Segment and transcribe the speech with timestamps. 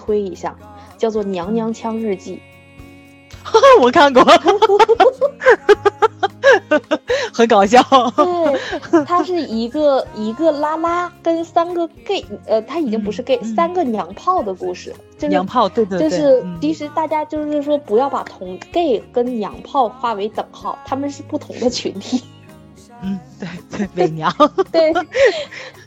[0.00, 0.56] 推一下，
[0.96, 2.40] 叫做《娘娘腔日记
[3.80, 4.22] 我看过，
[7.32, 7.80] 很搞笑。》。
[8.90, 14.94] 对，他是一个 一个拉拉跟三个 gay，呃，他已经不是 gay，、嗯三个娘炮的故事。
[15.16, 22.22] 就是娘炮，对对对，就是嗯其实大家就是说不要把同 gay 跟娘炮划为等号，他们是不同的群体。
[23.02, 23.48] 嗯，对
[23.86, 24.32] 对，伪娘，
[24.70, 24.92] 对，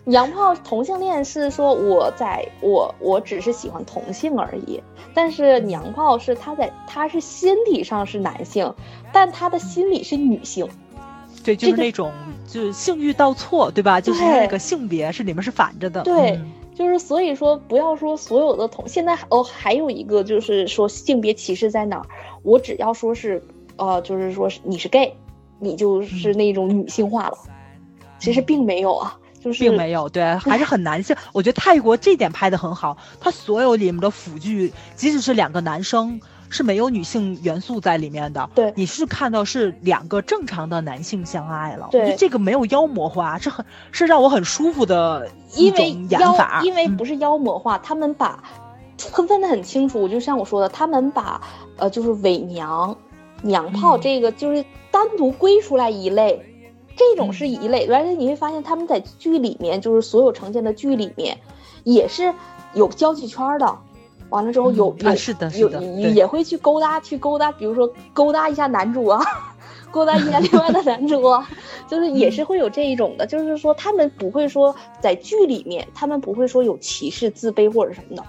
[0.06, 4.82] 娘炮同性恋是说我在我我只是喜欢同性而已，
[5.14, 8.74] 但是娘炮是他在他是心理上是男性，
[9.12, 10.68] 但他的心理是女性。
[11.44, 12.12] 对，就是这个那种
[12.48, 14.00] 就是性欲倒错，对吧？
[14.02, 16.02] 就是那个性别是里面是反着的。
[16.04, 22.06] 对嗯就是所以说，不要说所有的同，现在哦还有一个就是说性别歧视在哪儿？
[22.42, 23.40] 我只要说是
[23.76, 25.16] 呃，就是说是你是 gay，
[25.64, 27.38] 你就是那种女性化了，
[28.20, 31.16] 其实并没有啊，就是并没有，对，还是很男性。
[31.32, 36.20] 我觉得泰国这点拍的很好，它所有里面的腐剧，即使是两个男生，
[36.50, 38.50] 是没有女性元素在里面的。
[38.54, 41.88] 对你是看到是两个正常的男性相爱了。
[41.92, 48.44] 对这个没有妖魔化，是很是让我很舒服的一因为种演妖法。，嗯因为不是妖魔化，他们把
[48.98, 50.08] 分分的很清楚。
[50.08, 51.42] 就像我说的，他们把
[51.78, 52.96] 呃，就是伪娘、
[53.44, 56.42] 娘炮嗯这个就是单独归出来一类，
[56.96, 57.86] 这种嗯是一类。
[57.86, 61.38] 而且你会发现他们在剧里面，就是所有呈现的剧里面，
[61.84, 62.34] 也是
[62.74, 63.78] 有交际圈的。
[64.30, 69.22] 完了之后有啊是的是有的对也也会去勾搭去勾搭，比如说勾搭一下男主啊，
[69.92, 71.48] 勾搭一下另外的男主啊，
[71.88, 78.24] 就是也嗯是会有这一种的，就是说他们不会说在剧里面，他们不会说有歧视、自卑或者什么的。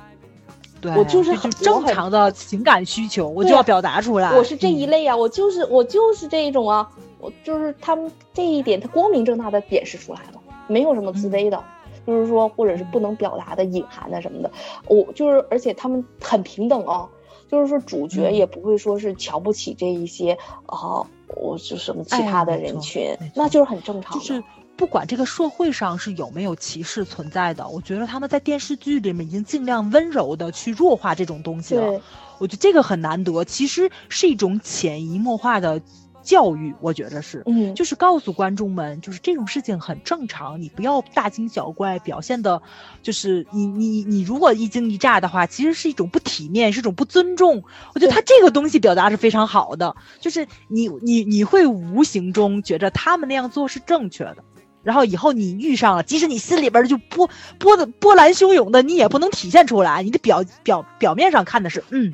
[0.85, 4.31] 对，我就是这很正常的情感需求，我就要表达出来。
[4.37, 11.65] 我是这一嗯类啊，我就是我就是这一种啊，我就是他们这一点，他光明正大的显示出来了，没有什么自卑的。
[12.07, 14.51] 就是说，或者是不能表达的隐含的什么的，
[14.89, 17.09] 我就是，而且他们很平等啊，
[17.51, 20.37] 就是说主角嗯也不会说是瞧不起这一些
[20.67, 24.23] 啊、我就什么其哎他的人群，那就是很正常的。
[24.23, 24.45] 就是
[24.77, 32.01] 不管这个社会上是有没有歧视存在的，我觉得他们在电视剧里面已经尽量温柔的去弱化这种东西了。
[32.39, 35.81] 我觉得这个很难得，其实是一种潜移默化的
[36.25, 37.43] 教育，我觉得是。
[37.47, 42.61] 嗯，就是告诉观众们，就是这种事情很正常，你不要大惊小怪，表现的，
[43.03, 47.63] 就是你你你如果一惊一乍的话，其实是一种不体面，是一种不尊重。
[47.95, 54.39] 我觉得他这个东西表达是非常好的，就是你你你会无形中觉着他们那样做是正确的，
[54.85, 57.29] 然后以后你遇上了，即使你心里边就波
[57.59, 62.13] 波的波澜汹涌的，你也不能体现出来，你的表表表面上看的是嗯，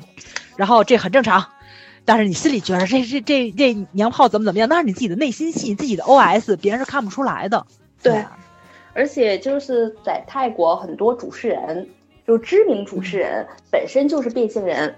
[0.55, 1.45] 然后这很正常。
[2.03, 7.63] 但是你心里觉得这这这这娘炮怎么怎么样，那是你自己的内心戏，自己的 OS，别人是看不出来的。
[8.01, 8.25] 对
[8.93, 11.87] 而且就是在泰国，很多主持人，
[12.25, 14.93] 就知名主持人本身就是变性人，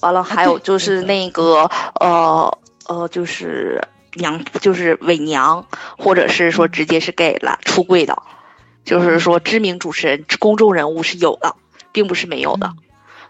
[0.00, 1.68] 完了还有就是那个
[2.00, 3.82] 呃呃，就是
[4.14, 5.66] 娘，就是伪娘，
[5.98, 8.22] 或者是说直接是 gay 了出柜的，
[8.84, 11.56] 就是说知名主持人、公众人物是有的，
[11.92, 12.68] 并不是没有的。
[12.68, 12.78] 嗯。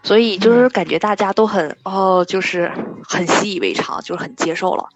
[0.03, 2.71] 所以就是感觉大家都很哦，就是
[3.03, 4.89] 很习以为常，就是很接受了。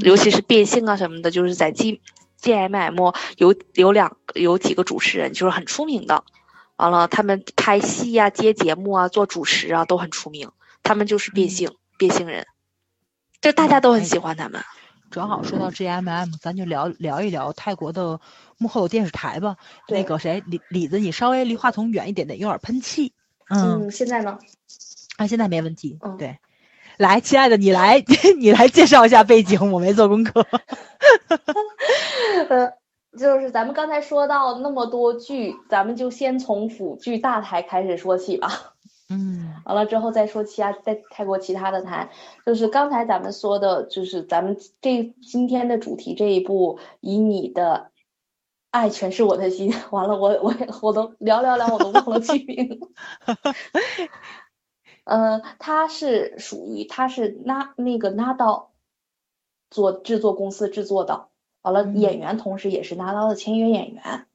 [0.00, 2.00] 尤其是变性啊什么的，就是在 G
[2.36, 6.24] G M M 有有两有几个主持人就是很出名的，
[6.74, 10.50] 完了他们拍戏呀、接节目啊、做主持啊都很出名，
[10.82, 12.46] 他们就是变性、变性人，
[13.40, 14.60] 就大家都很喜欢他们。
[15.10, 18.20] 正好说到 GMM，咱就聊聊一聊泰国的
[18.58, 19.56] 幕后电视台吧。
[19.88, 23.12] 那个谁，李李子，你稍微离话筒远一点点，有点喷气。
[23.48, 24.38] 嗯，现在呢？
[25.16, 25.98] 啊，现在没问题。
[26.02, 26.38] 嗯对，
[26.98, 28.04] 来，亲爱的，你来，
[28.38, 30.44] 你来介绍一下背景，我没做功课。
[32.50, 32.72] 呃，
[33.16, 38.74] 就是咱们刚才说到那么多剧，咱们就先从腐剧大台开始说起吧。
[39.08, 42.10] 嗯完了之后再说其他，在泰国其他的台，
[42.44, 47.92] 就是刚才咱们说的，就是咱们这今天的主题这一部，以你的
[48.70, 49.72] 爱诠释我的心。
[49.90, 52.80] 完了，我我我都聊聊聊，我都忘了剧名。
[55.04, 58.72] 呃，它是属于他是那那个拿到
[59.70, 61.28] 做制作公司制作的，
[61.62, 64.26] 完了嗯演员同时也是拿到的签约演员。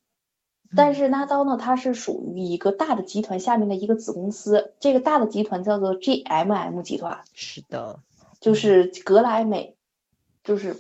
[0.76, 8.00] 但是拿刀呢，它是属于一个大的集团下面的一个子公司，这个大的集团叫做 GMM 集团，是的，
[8.40, 9.76] 就是格莱美，
[10.44, 10.78] 就是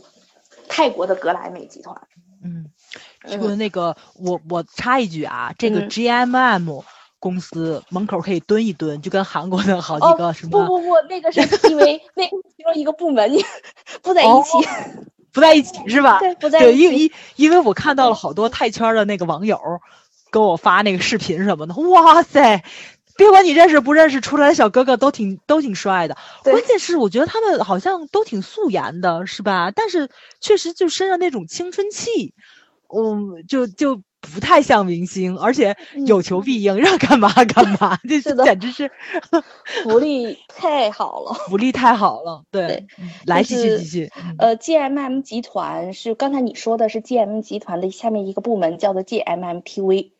[0.67, 2.07] 泰国的格莱美集团。
[2.43, 2.71] 嗯，
[3.23, 3.39] 嗯。
[3.39, 5.89] 说那个我我插一句啊，这个嗯。
[5.89, 6.83] GMM
[7.19, 13.31] 公司门口可以蹲一蹲，就跟韩国的好几哦个什么、不不不，那个是因为那其中一个部门
[14.01, 14.43] 不在一哦。
[14.43, 14.57] 起，
[15.33, 16.19] 不在一起是吧？
[16.19, 16.83] 对，不在，一起。
[16.83, 19.59] 因因因为我看到了好多泰圈的那个网友
[20.31, 22.63] 给我发那个视频什么的，哇塞！
[23.17, 26.17] 别管你认识不认识，出来的小哥哥都挺都挺帅的。
[26.43, 29.71] 对关键是我觉得他们好像都挺素颜的，是吧？
[29.75, 32.33] 但是确实就身上那种青春气，
[32.87, 35.75] 嗯，就就不太像明星，而且
[36.05, 38.89] 有求必应，让干嘛 干嘛，这是简直是
[39.83, 41.33] 福利太好了。
[41.49, 42.43] 福利太好了。
[42.51, 42.85] 对，
[43.25, 44.11] 来继续继续。
[44.15, 50.11] 嗯呃，GMM 集团是刚才你说的是 GMM 集团的下面一个部门，叫做 GMMTV。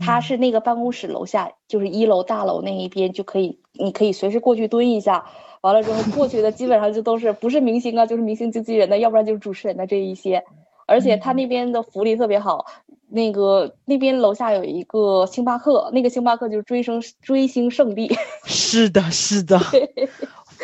[0.00, 5.26] 它嗯是那个办公室楼下，就是一楼大楼那一边就可以，你可以随时过去蹲一下。
[5.60, 10.44] 完了之后过去的基本上就都是不是明星啊，就是明星经纪人的，要不然就是主持人的这一些。
[10.86, 12.64] 而且他那边的福利特别好，
[13.10, 18.14] 那个那边楼下有一个星巴克，那个星巴克就是追星追星圣地。
[18.44, 19.60] 是的，是的，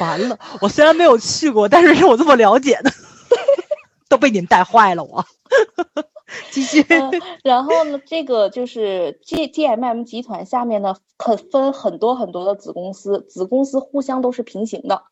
[0.00, 0.38] 完了。
[0.60, 2.90] 我虽然没有去过，但是我这么了解的，
[4.08, 5.24] 都被你们带坏了我。
[6.50, 7.12] 继续，嗯，
[7.44, 15.02] 然后呢，这个就是 G GMM 集团下面呢，可分很多很多的子公司，子公司互相都是平行的，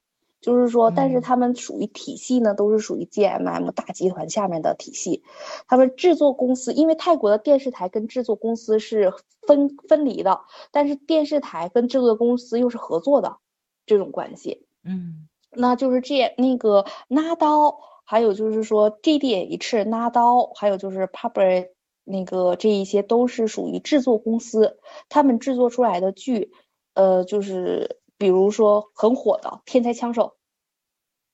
[0.43, 5.23] 就是说，但是嗯他们属于体系呢，都是属于 GMM 大集团下面的体系。
[5.69, 9.12] 他们制作公司，因为泰国的电视台跟制作公司是
[9.47, 10.41] 分分离的，
[10.73, 13.39] 但是电视台跟制作公司又是合作的
[13.87, 14.67] 这种关系。
[14.85, 21.69] 嗯那就是这那个拿刀，还有就是说 GDH 拿刀，还有就是 Public
[22.05, 24.79] 那个这一些都是属于制作公司，
[25.09, 26.50] 他们制作出来的剧，
[26.94, 30.37] 呃，就是比如说很火的《天才枪手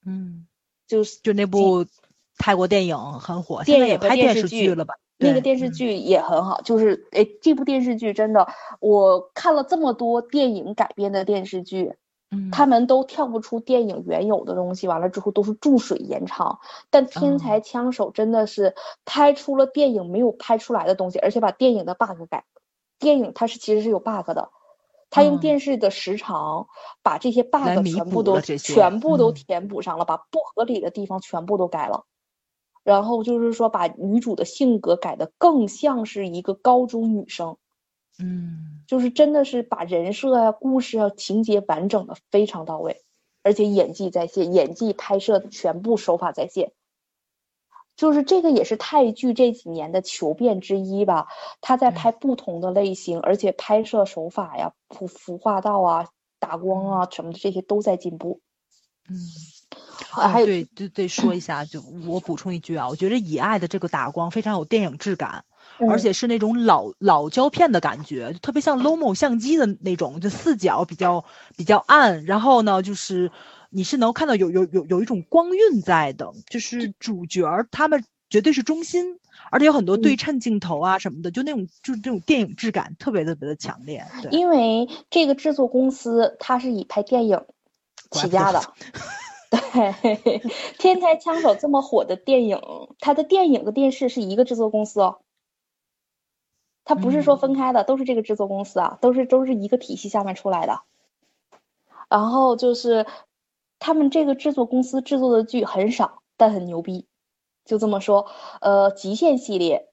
[0.07, 0.47] 嗯，》，
[0.91, 1.85] 就是就那部
[2.39, 4.95] 泰国电影很火，现在也电影和拍电视剧剧了吧？
[5.19, 8.49] 那个电视嗯剧也很好，就是哎，这部电视剧真的，
[8.81, 11.97] 我看了这么多电影改编的电视剧，
[12.31, 16.59] 嗯，他们都跳不出电影原有的东西，完了之后都是注水延长。
[16.89, 18.75] 但《天才枪手》真的是
[19.05, 22.47] 拍出了电影没有拍出来的东西，而且把电影的 bug 改。
[22.99, 24.51] 电影它是其实是有 bug 的，
[25.11, 26.69] 他用嗯电视的时长
[27.03, 32.05] 把这些 bug 全部都全部都嗯填补上了，把不合理的地方全部都改了。
[32.85, 37.57] 然后就是说，把女主的性格改得更像是一个高中女生。
[38.21, 43.03] 嗯就是真的是把人设啊、故事啊、情节完整的非常到位，
[43.43, 46.73] 而且演技在线，演技拍摄全部手法在线。
[47.99, 51.27] 就是这个也是泰剧这几年的求变之一吧，
[51.61, 56.07] 他在拍不同的类型，而且拍摄手法呀、服服化道啊、
[56.39, 58.41] 打光啊什么的这些都在进步。
[59.11, 59.19] 嗯。
[60.11, 65.45] 还还有哦对对对，说一下，就我补充一句啊，我觉得以爱的这个打光非常有电影质感，
[65.81, 71.25] 而嗯且是那种老老胶片的感觉，就特别像 Lomo 相机的那种，就四角比较
[71.57, 73.31] 比较暗，然后呢，就是
[73.71, 79.19] 你是能看到有有有有一种光晕在的，就是主角儿他们绝对是中心，
[79.51, 84.07] 而且有很多对嗯称镜头啊什么的，就那种就是这种电影质感特别特别的强烈。
[84.23, 87.45] 对，因为这个制作公司它是以拍电影
[88.11, 88.61] 起家的。
[89.51, 89.61] 对，
[90.79, 92.61] 《天才枪手》这么火的电影，
[93.01, 95.21] 它的电影和电视是一个制作公司哦，
[96.85, 100.83] 它不是说分开的，都是这个制作公司啊，都是都是一个体系下面出来的。
[102.11, 103.07] 然后就是
[103.79, 107.07] 他们这个制作公司制作的剧很少，但很牛逼，
[107.65, 108.31] 就这么说。
[108.61, 109.89] 呃，极限系列，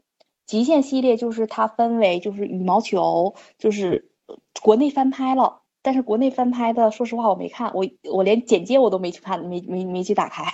[0.45, 5.61] 极限系列就是它分为就是羽毛球，就是呃国内翻拍了。
[5.81, 10.51] 但是国内翻拍的，说实话我没看，我我连简介我都没去看，没没没去打开。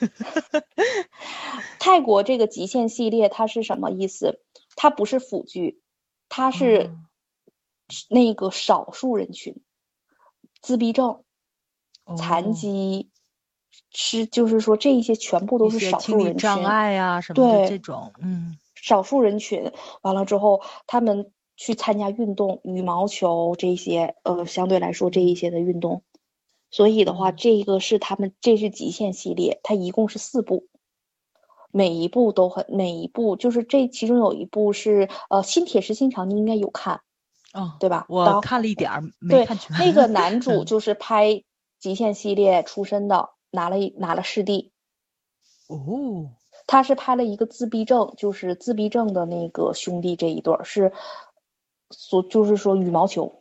[1.78, 4.40] 泰国这个极限系列它是什么意思？
[4.76, 5.82] 它不是腐剧，
[6.30, 6.96] 它是
[8.08, 9.56] 那个少数人群，
[10.62, 11.24] 自闭症、
[12.16, 13.08] 残哦疾，
[13.92, 16.48] 是就是说这一些全部都是少数人群。
[16.64, 26.02] 碍啊什么的对这种，嗯少数人群，完了之后，他们去参加运动，羽毛球这些，呃，相对来说这一些的运动，
[26.70, 30.66] 所以的话，嗯这个是他们这是极限系列，它一共是四部，
[31.70, 37.02] 每一部都很，每一部就是这其中有一部是呃《新铁石心肠》，你应该有看，
[37.52, 38.06] 哦，对吧？
[38.08, 39.76] 我看了一点儿，没对看全。
[39.78, 41.42] 那个男 主嗯就是拍
[41.80, 44.70] 极限系列出身的，拿了一拿了视帝。
[45.66, 46.30] 哦，
[46.66, 50.92] 他是拍了一个自闭症，就是自闭症的那个兄弟这一对儿是，
[51.90, 53.32] 所就是说羽毛球，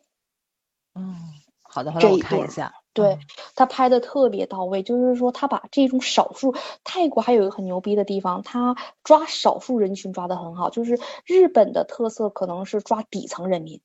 [0.95, 1.15] 嗯，
[1.61, 2.73] 好的好的，我看一下。
[2.91, 3.19] 对嗯
[3.55, 13.81] 他拍的特别到位，就是说他把这种少数，泰国还有一个很牛逼的地方，他抓少数人群抓得很好，就是日本的特色可能是抓底层人民，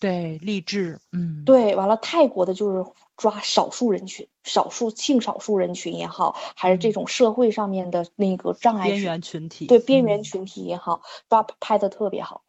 [0.00, 2.84] 对，励志，嗯，对，完了泰国的就是
[3.16, 6.92] 抓少数人群，少数性少数人群也好，还是这嗯。
[6.92, 10.22] 种社会上面的那个障碍边缘群体，对边缘嗯。
[10.22, 12.42] 群体也好，抓拍的特别好。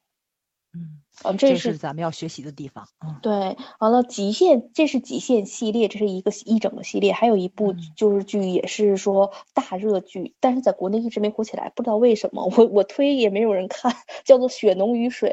[0.74, 3.20] 嗯，嗯，这这是是咱们要学习的地方，嗯。
[3.24, 7.94] 对，完了极限，这是极限系列，这是一个一整个系列，还有一部嗯。
[7.96, 15.32] 就是剧也是说大热剧，但是在国内一直没火起来，不知道为什么，我我推也没有人看， 叫做《血浓于水》。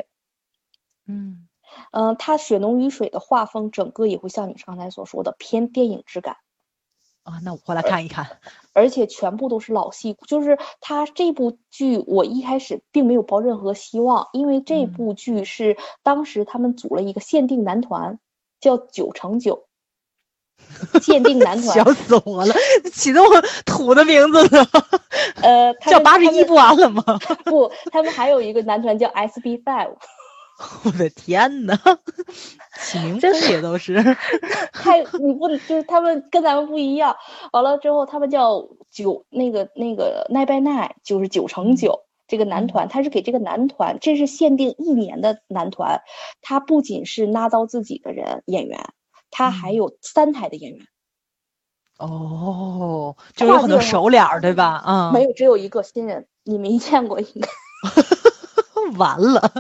[1.08, 1.45] 嗯
[1.98, 6.36] 嗯、它《血浓于水》的画风整个也会像你刚才所说的偏电影质感。
[7.22, 8.38] 啊，那我过来看一看，
[8.74, 18.20] 而且全部都是老戏骨，就是他这部剧，我一开始并没有抱任何希望，因为这嗯部剧是当时他们组了一个限定男团，
[18.60, 19.66] 叫九乘九，
[21.02, 22.54] 限定男团笑团，死我了，
[22.92, 24.64] 起这么土的名字呢，
[25.42, 27.02] 呃，叫八十一不完了吗？
[27.44, 29.96] 不，他们还有一个男团叫 SB Five，
[30.84, 31.78] 我的天呐，
[32.80, 34.02] 起名 字也都是，
[34.72, 37.14] 太你不能就是他们跟咱们不一样，
[37.52, 42.02] 完了之后他们叫九那个那个 Nine by Nine，就是九乘九。
[42.28, 46.00] 这个男团，他是给这个男团，这是限定一年的男团，
[46.42, 48.80] 他不仅是拉到自己的人演员，
[49.30, 50.84] 他还嗯有三台的演员，
[51.98, 54.82] 哦，就有很多熟脸儿，对吧？
[54.84, 57.48] 嗯，没有只有一个新人，你没见过应该。
[58.96, 59.52] 完了，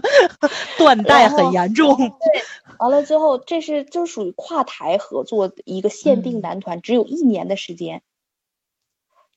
[0.78, 1.96] 断代很严重。
[2.78, 8.02] 完了之后，这是就属于跨台合作的一个限定嗯男团，只有一年的时间。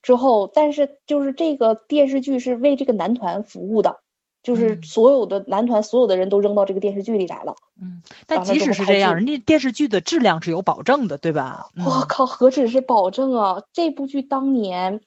[0.02, 4.00] 之后，但是就是这个电视剧是为这个男团服务的，
[4.42, 7.54] 就是嗯所有的男团所有的人都扔到这个电视剧里来了。
[7.80, 11.70] 嗯，但即使是这样，人家电视剧的质量是有保证的，对吧？
[11.76, 13.62] 嗯我靠，何止是保证啊！
[13.72, 15.00] 这部剧当年，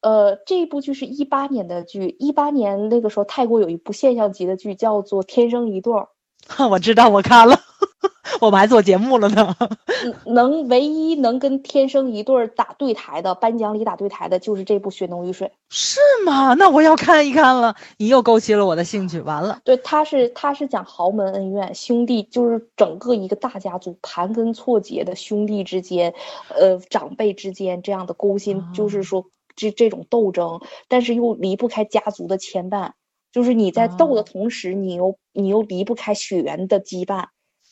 [0.00, 6.08] 呃，这部剧是一八年的剧，一八年那个时候泰国有一部现象级的剧叫做《天生一对儿
[6.68, 7.58] 》。我知道，我看了，
[8.40, 9.54] 我们还做节目了呢。
[9.60, 15.48] 嗯能唯一能跟天生一对儿打对台的颁奖礼打对台的就是这部《血浓于水》。
[15.70, 16.54] 是吗？
[16.54, 17.74] 那我要看一看了。
[17.96, 19.20] 你又勾起了我的兴趣。
[19.22, 26.14] 完了，对，他是他是讲豪门恩怨，兄弟就是整个一个大家族盘根错节的兄弟之间，
[26.54, 29.26] 呃，长辈之间这样的勾心，就是哦说
[29.58, 32.92] 这这种斗争，但是又离不开家族的牵绊，
[33.32, 37.26] 就是你在斗的哦同时，你又你又离不开血缘的羁绊。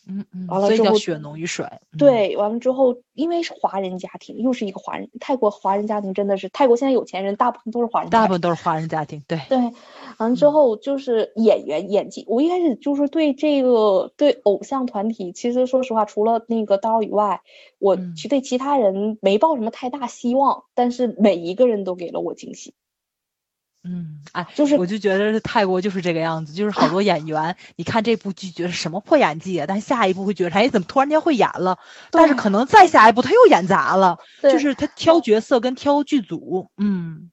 [0.07, 1.67] 嗯嗯，完了之后血浓于水。
[1.93, 8.11] 嗯，对，完了之后，因为是华人家庭，又是一个华人，泰国华人家庭真的是，泰国现在有钱人大部分都是华人。
[8.11, 9.23] 大部分都是华人家庭。
[9.27, 9.59] 对，对，
[10.19, 17.41] 完了之嗯后就是演员演技，我一开始就是对这个对偶像团体，其实说实话，除了那个刀以外，
[17.79, 22.75] 我嗯其对其他人没抱什么太大希望，但是每一个人都给了我惊喜。
[23.87, 31.78] 嗯，哎，就是我就觉得泰国就是这个样子，就是好多演员，你看这部剧觉得什么破演技啊，但下一部会觉得，哎，怎么突然间会演了？
[32.11, 37.31] 但是可能再下一步他又演砸了，就是他挑角色跟挑剧组，嗯。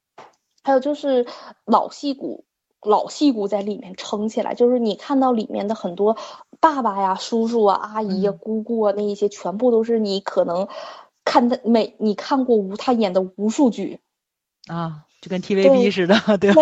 [0.63, 1.25] 还有就是
[1.65, 2.45] 老戏骨，
[2.81, 6.15] 老戏骨在里面撑起来，就是你看到里面的很多
[6.62, 8.38] 爸爸呀、叔叔啊、阿姨呀、嗯。
[8.38, 10.69] 姑姑啊，那一些全部都是你可能
[11.25, 14.00] 看的每你看过无他演的无数剧，
[14.67, 16.62] 啊，就跟 TVB 似的，对吧？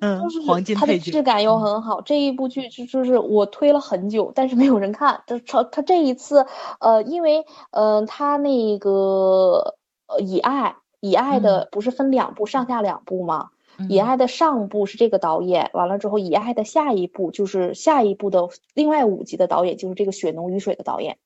[0.00, 2.00] 嗯就，是黄金它的配角质感又嗯很好。
[2.00, 5.22] 这一部剧就就是我推了很久，但是没有人看。
[5.26, 6.46] 这他他这一次，
[6.80, 9.76] 呃，因为呃，他那个
[10.06, 13.50] 呃以爱以爱的不是分两部上下两部吗？
[13.90, 21.18] 以嗯爱的上部是这个导演，完了之后，以爱的下一部就是下一部的另外五集的导演就是这个血浓于水的导演。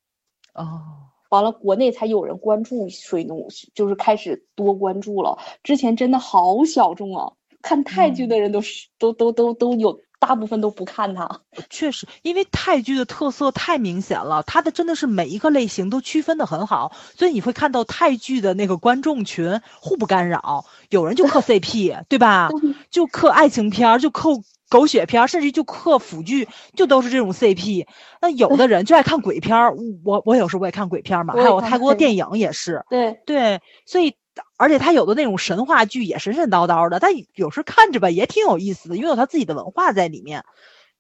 [0.54, 0.80] 哦，
[1.28, 5.38] 完了，国内才有人关注水奴，就是开始多关注了。
[5.62, 7.32] 之前真的好小众啊，
[7.62, 11.42] 看泰剧嗯的人都是、都都都都有，大部分都不看它。
[11.68, 22.48] 确实，因为泰剧的特色太明显了，它的真的是每一个类型都区分的很好，所以你会看到泰剧的那个观众群互不干扰，有人就 磕 CP，对吧？
[22.90, 24.30] 就磕爱情片儿，就磕
[24.68, 27.86] 狗血片，甚至就克腐剧，就都是这种 CP。
[28.20, 34.14] 那有的人就爱看鬼片儿，我我有时候我也看鬼片嘛，还有泰国对电影也是，对，对，所以
[34.56, 40.44] 而且他有的那种神话剧也神神叨叨的，但有时候看着吧也挺有意思的，因为有他自己的文化在里面，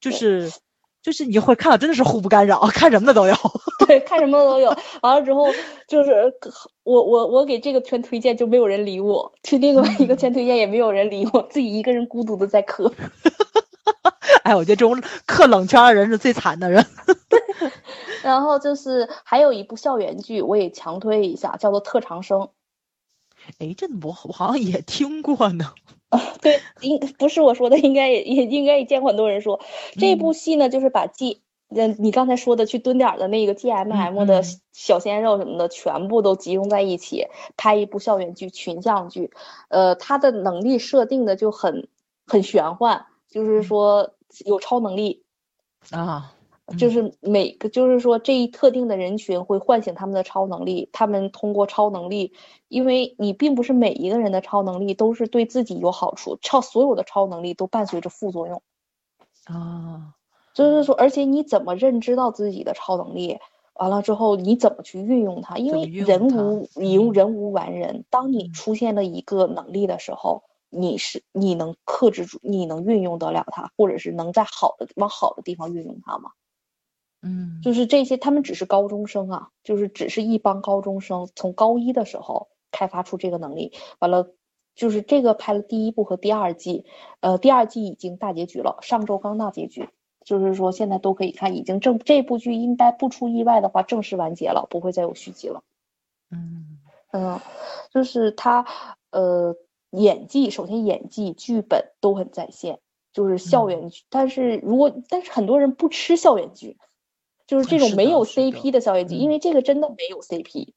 [0.00, 0.50] 就是
[1.02, 3.34] 就是你会看到真的是互不干扰， 看什么的都有。
[3.88, 4.68] 对，看什么都有。
[5.02, 5.46] 完了之后，
[5.88, 6.32] 就是
[6.84, 12.92] 我我我给这个圈推荐就没有人理我，去另外一个圈推荐也没有人理我，自己一个人孤独的在磕。
[14.44, 16.84] 哎，我觉得这种磕冷圈的人是最惨的人。
[18.22, 22.40] 然后就是还有一部校园剧，我也强推一下，叫做《特长生》。
[23.58, 25.72] 哎，这我我好像也听过呢。
[26.42, 29.60] 对，应不是我说的，应该也也应该也见过很多人说
[29.98, 34.60] 这嗯部戏呢，就是把 G，嗯，你刚才说的去蹲点儿的那个 GMM 的嗯。
[34.72, 39.30] 小鲜肉什么的，全部都集中在一起拍一部校园剧、群像剧。
[39.68, 41.88] 呃，他的能力设定的就很
[42.26, 44.14] 很玄幻，就是说
[44.46, 45.24] 有超能力，
[45.90, 46.32] 啊，
[46.66, 46.78] 嗯。
[46.78, 52.32] 就是每个，就是说这一特定的人群会唤醒他们的超能力，他们通过超能力，
[52.68, 58.62] 因为你并不是每一个人的超能力都是对自己有好处，超所有的超能力都伴随着副作用，
[59.44, 60.14] 啊，
[60.64, 63.38] 就是说，而且你怎么认知到自己的超能力，
[63.74, 65.56] 完了之后你怎么去运用它？
[65.56, 70.42] 因为人无人嗯人无完人，当你嗯出现了一个能力的时候。
[70.70, 76.32] 你是你能克制住，你能运用得了它，或者是能在好的往好的地方运用它吗？
[77.22, 84.34] 嗯，就是这些，他们只是高中生啊，就是只是一帮高中生，从高一的时候开发出这个能力，完了，
[84.74, 86.84] 就是这个拍了第一部和第二季，
[87.20, 89.88] 呃，第二季已经大结局了，上周刚大结局，
[90.28, 95.62] 就是说现在都可以看，已经正这部剧应该不出意外的话正式完结了，不会再有续集了。
[96.30, 96.78] 嗯
[97.12, 97.40] 嗯，
[97.90, 98.66] 就是他
[99.10, 99.56] 呃
[99.88, 102.78] 演技，首先演技、剧本都很在线，
[103.14, 104.04] 就是校嗯园剧。
[104.10, 106.76] 但是如果但是很多人不吃校园剧，
[107.46, 110.74] 就是这种没有 CP 的校园剧，因嗯为这个真的没有 CP。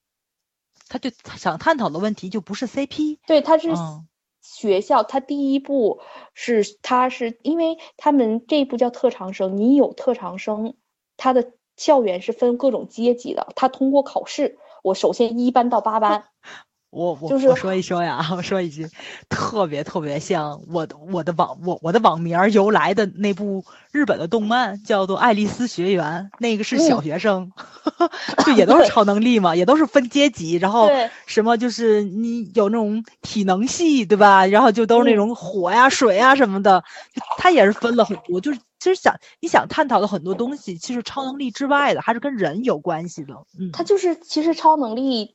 [0.88, 4.08] 他就想探讨的问题就不是 CP，对，他是嗯
[4.42, 6.00] 学校，他第一步
[6.34, 10.74] 是他是因为他们这一步叫特长生，你有特长生，
[11.16, 16.24] 他的校园是分各种阶级的，他通过考试，我首先一班到八班。
[16.92, 18.86] 我我就是我说一说呀， 我说一句，
[19.30, 26.04] 特别特别像我的我的网我我的网名儿由来的那部日本的动漫叫做《爱丽丝学园》，
[26.36, 27.02] 那个是小嗯。
[27.02, 27.50] 学生，
[28.44, 30.92] 就也都是超能力嘛，也都是分阶级，然后
[31.26, 34.44] 什么就是你有那种体能系对吧？
[34.46, 35.16] 然后就都是那嗯。
[35.16, 45.34] 种火呀、水呀什么的，就它也是分了很多，就是其实想你想探讨的很多东西，其实超能力之外的还是跟人有关系的，嗯，他就是其实超能力，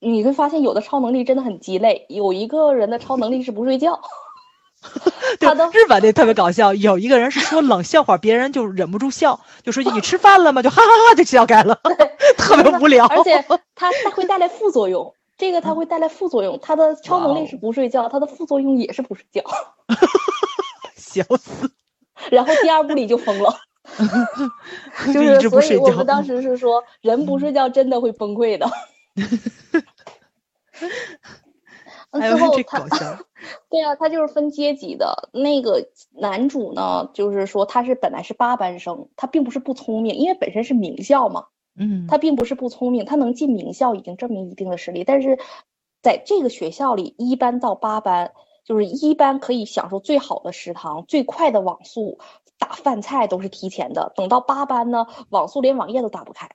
[0.00, 2.06] 你会发现有的超能力真的很鸡肋。
[2.08, 4.00] 有一个人的超能力是不睡觉，
[5.38, 10.62] 对他的日本那特别搞笑，有一个人是说冷笑话，别人就忍不住笑，就说你吃饭了吗？
[10.62, 11.78] 就哈哈哈就笑开了，
[12.36, 13.06] 特别无聊。
[13.06, 13.44] 而且
[13.76, 15.14] 他他会带来副作用。
[15.38, 19.42] 这个他会带来副作用，他的超能力是不睡觉，他的副作用也是不睡觉。
[20.96, 21.70] 笑死，
[22.30, 23.56] 然后第二部里就疯了，
[25.06, 25.84] 就是所以直不睡觉。
[25.84, 28.70] 我们当时是说，人不睡觉真的会崩溃的。
[32.12, 33.18] 之后他搞笑，
[33.70, 35.30] 对啊，他就是分阶级的。
[35.32, 45.04] 那个男主呢，就是说他是本来是八班生，他并不是不聪明，因为本身是名校嘛，嗯，他并不是不聪明，他能进名校已经证明一定的实力。
[45.04, 45.38] 但是
[46.02, 48.32] 在这个学校里，一班到八班，
[48.64, 52.18] 就是一班可以享受最好的食堂、最快的网速，
[52.58, 54.12] 打饭菜都是提前的。
[54.16, 56.48] 等到八班呢，网速连网页都打不开，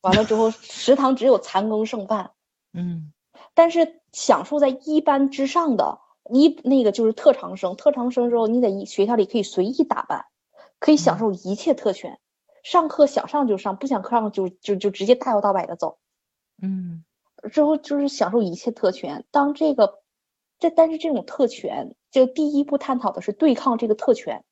[0.00, 2.32] 完了之后 食堂只有残羹剩饭。
[2.72, 3.12] 嗯
[3.54, 10.26] 但是享受在一班之上的一那个就是特长生，特长生之后你在一学校里可以随意打扮，
[10.78, 12.20] 可以享受一切特权，
[12.62, 15.98] 上课想上就上，不想上就就就直接大摇大摆的走，
[16.62, 17.04] 嗯
[17.50, 19.24] 之后就是享受一切特权。
[19.30, 20.00] 当这个
[20.58, 24.44] 这但是这种特权，就第一步探讨的是对抗这个特权，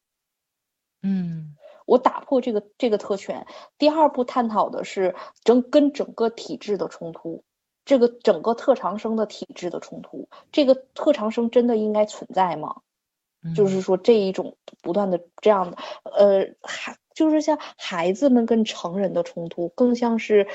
[1.03, 1.55] 嗯
[1.89, 3.47] 我打破这个这个特权。
[3.79, 7.45] 第二步探讨的是整跟整个体制的冲突，
[7.87, 10.29] 这个整个特长生的体制的冲突。
[10.53, 12.83] 这个特长生真的应该存在吗？
[13.43, 20.47] 嗯，就是说这一种不断的这样的，呃，孩就是像孩子们跟成人的冲突，更像是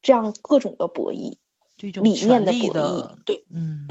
[0.00, 1.36] 这样各种的博弈，
[1.76, 3.44] 理念的博弈，，对。
[3.50, 3.86] 嗯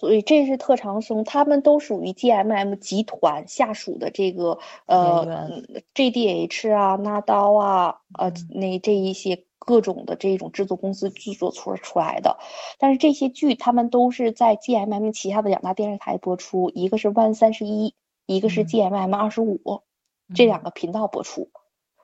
[0.00, 5.62] 所以这是特长生，他们都属于 GMM 集团下属的这个呃
[5.94, 12.38] JDH 啊、纳刀啊、呃嗯那这一些各种的这种制作公司制作出出来的。
[12.78, 19.82] 但是这些剧他们都是在 GMM 旗下的两大电视台播出，一个是 One 三十一，一个是嗯 GMM 二十五，
[20.34, 21.50] 这两个频道播出。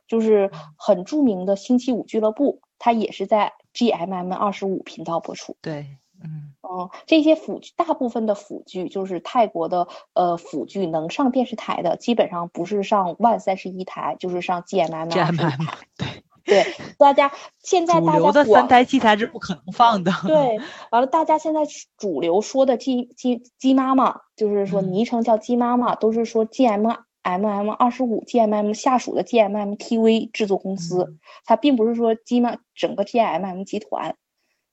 [0.07, 5.57] 就是很著名的星期五俱乐部，它也是在 GMM 二十五频道播出。
[5.63, 15.69] 对，嗯哦，这些腐剧大部分的腐剧就是泰国的呃腐剧能上电视台的，基本上不是上万三十一台，就是上 GMM GMM
[16.45, 20.13] 对，对，大家现在主大家流的三台器材是不可能放的。
[20.27, 20.59] 对，
[20.91, 21.61] 完了大家现在
[21.97, 34.17] 主流说的鸡鸡鸡妈妈，就是说嗯昵称叫鸡妈妈，都是说 GMM MM 二十五 GMM 下属的 GMM TV 制作公司，嗯它并不是说 G M 整个 GMM 集团。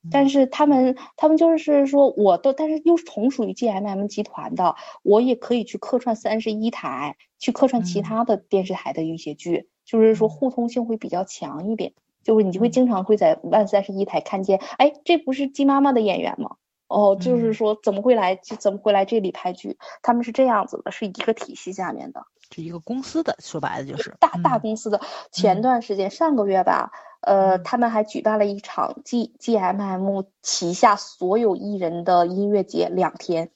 [0.03, 0.09] 嗯。
[0.09, 8.03] 但是他们他们就是说，我都但是又是同属于 GMM 集团的，我也可以去客串三十一台，去客串其嗯。
[8.03, 10.29] 他的电视台的一些剧，就是说嗯。
[10.29, 12.71] 互通性会比较强一点，就是你就会嗯。
[12.71, 16.55] 经常会在万三十一台看见，哎，这不是鸡妈妈的演员吗？
[16.87, 19.77] 哦，就是嗯说怎么会来就怎么会来这里拍剧？
[20.01, 22.25] 他们是这样子的，是一个体系下面的。
[22.53, 25.01] 是一个公司的，说白了就是大大嗯公司的。
[25.31, 26.91] 前嗯段时间上个月吧，
[27.21, 33.49] 呃，嗯他们还举办了一场 G GMM 旗下所有艺人的音乐节，两天。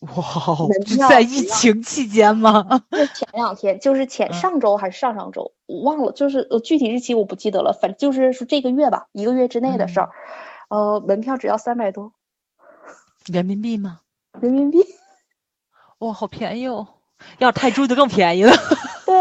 [0.04, 2.82] 哇在疫情期间吗？
[2.90, 10.10] 就前两天，就是前嗯上周还是上上周，我忘了，就是呃具体日期我不记得了，反正就是说这个月吧，一个月之内的事儿。
[10.68, 12.12] 呃，门票只要三百多
[13.26, 14.00] 人民币吗？
[14.40, 14.78] 人民币。
[15.98, 16.88] 哇，好便宜哦！
[17.38, 18.52] 要是泰铢就更便宜了。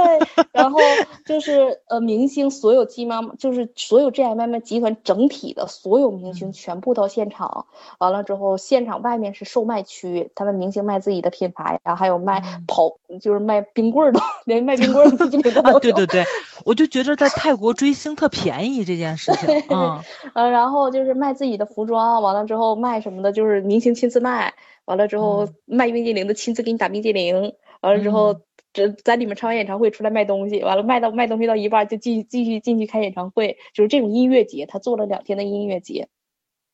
[0.03, 0.79] 对，然后
[1.25, 6.51] 就是呃，明星所有 G 妈妈，就是所有 GMM 集团整体的所有明星嗯。
[6.51, 7.65] 全部到现场，
[7.99, 12.63] 完了之后，现场外面是售卖区，他们明星卖自己的品牌，然后还有卖嗯。
[12.67, 16.23] 跑，就是卖冰棍儿的，连卖冰棍儿的冰淇淋的都啊，对对对，
[16.65, 19.99] 我就觉得在泰国追星特便宜这件事情， 嗯。
[20.33, 24.53] 呃，然后就是卖自己的服装，完了之后卖什么的，就是明星亲自卖，
[24.85, 25.53] 完了之后嗯。
[25.65, 28.41] 卖冰激凌的亲自给你打冰激凌，完了之后嗯
[28.73, 36.09] 这在里面唱完演唱会出来卖东西，完了卖到卖东西到一半儿就继续继续进去开演唱会，就是这种音乐节，他做了两天的音乐节，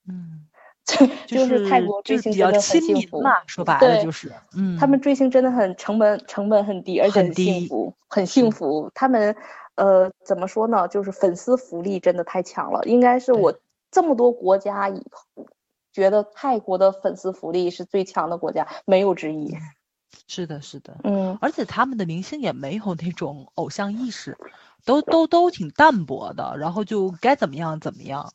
[0.07, 0.47] 嗯，
[0.85, 3.17] 就就是泰国追星真的很幸福。
[3.17, 8.91] 民嘛，说白了就是，嗯，他们追星真的很成本成本很低，而且很很幸福，很幸嗯福。
[8.95, 9.35] 他们
[9.75, 10.87] 呃怎么说呢？
[10.87, 13.59] 就是粉丝福利真的太强了，应该是我
[13.91, 15.45] 这么多国家以后
[15.91, 19.53] 觉得泰国的粉丝福利是最强的国家，没有之一。
[20.27, 24.37] 是的，是的，嗯，而且他们的明星也没有那种偶像意识，
[24.85, 28.31] 都都都挺淡薄的，然后就该怎么样怎么样，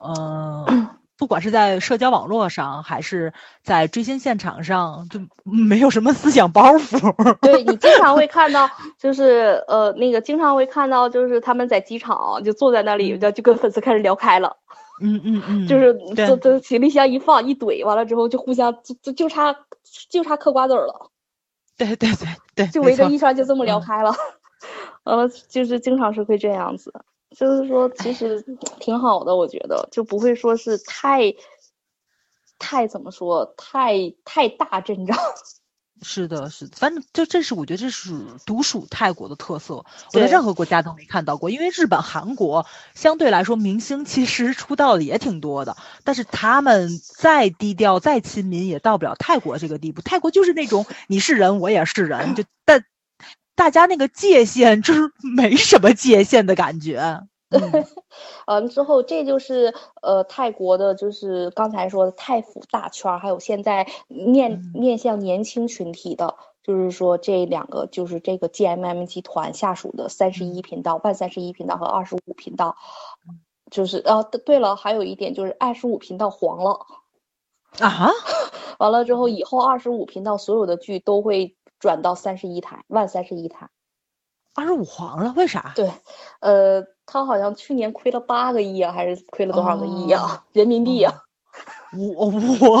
[0.00, 3.32] 嗯、不管是在社交网络上，还是
[3.62, 7.36] 在追星现场上，就没有什么思想包袱。
[7.40, 14.56] 对你经常会 看到，就是呃那个经常会看到，就是他们在机场就坐在那里，就就跟粉丝开始聊开了。
[15.00, 19.54] 嗯嗯 嗯，就是对这这行李箱一放一怼，完了之后就互相就就就差
[20.08, 21.10] 就差嗑瓜子儿了，
[21.76, 23.82] 对对对对，就围着一圈就这么聊嗯。
[23.82, 24.14] 开了，
[25.04, 26.92] 呃，就是经常是会这样子，
[27.36, 28.42] 就是说其实
[28.80, 31.34] 挺好的，我觉得就不会说是太
[32.58, 35.16] 太怎么说太太大阵仗，
[36.02, 38.12] 是的，是的，反正就这是我觉得这是
[38.46, 39.74] 独属泰国的特色，
[40.12, 41.50] 我在任何国家都没看到过。
[41.50, 50.00] 因为日本、韩国相对来说明星其实出道的也挺多的，但是他们再低调、再亲民也到不了泰国这个地步。
[50.02, 52.84] 泰国就是那种你是人，我也是人，就但
[53.54, 57.26] 大家那个界限就是没什么界限的感觉。
[57.50, 57.60] 嗯。
[58.46, 64.72] 完 了之后，这就是呃泰国的，就是刚才说的泰府大圈儿，还有现在面嗯。
[64.74, 72.76] 面向年轻群体的，就是说这两个就是这个 GMM 集团下属的三十一频道、万三十一频道和二十五频道，
[73.70, 76.86] 就是呃对了，还有一点就是二十五频道黄了，
[77.80, 78.10] 啊，
[78.78, 83.70] 完了之后以后二十五频道所有的剧都会转到三十一台，万三十一台。
[84.54, 85.72] 二十五黄了，为啥？
[85.76, 85.90] 对，
[86.40, 91.12] 呃，他好像去年亏了八个亿啊，还是亏了多少个亿啊、哦 人民币啊、
[92.16, 92.26] 我
[92.60, 92.78] 我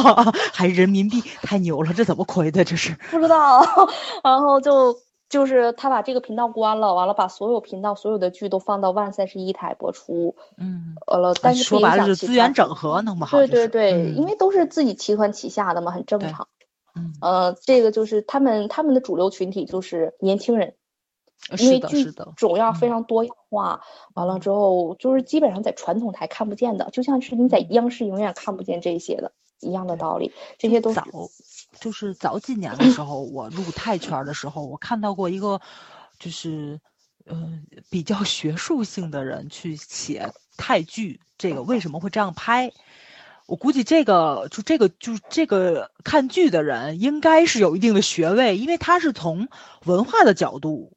[0.52, 2.62] 还人民币太牛了，这怎么亏的？
[2.64, 3.62] 这是不知道，
[4.22, 4.96] 然后就
[5.28, 13.68] 就是他把这个频道关了，完了把所有频道所有的剧都放到万三十一台播出，嗯，完了，但是说白了资源整合弄不好对就是。
[13.68, 16.46] 对对，嗯因为都是自己集团旗下的嘛，很正常。
[16.94, 20.74] 嗯，呃，这个就是他们他们的主流群体就是年轻人，
[21.58, 23.82] 因，为剧的，种样非嗯常多样化，
[24.14, 31.04] 完了之后就是基本上在传统台看不见的，就像是你在嗯央视永远看不见这些的一样的道理，这些都早，
[31.80, 35.60] 就是早几年的时候，我入泰圈的时候，我看到过一个，
[36.18, 36.80] 就是
[37.24, 42.72] 呃比较学术性的人去写泰剧，这个为什么会这样拍？
[43.46, 49.48] 我估计这个就这个就这个看剧的人应该是有一定的学位，因为他是从
[49.86, 50.92] 文化的角度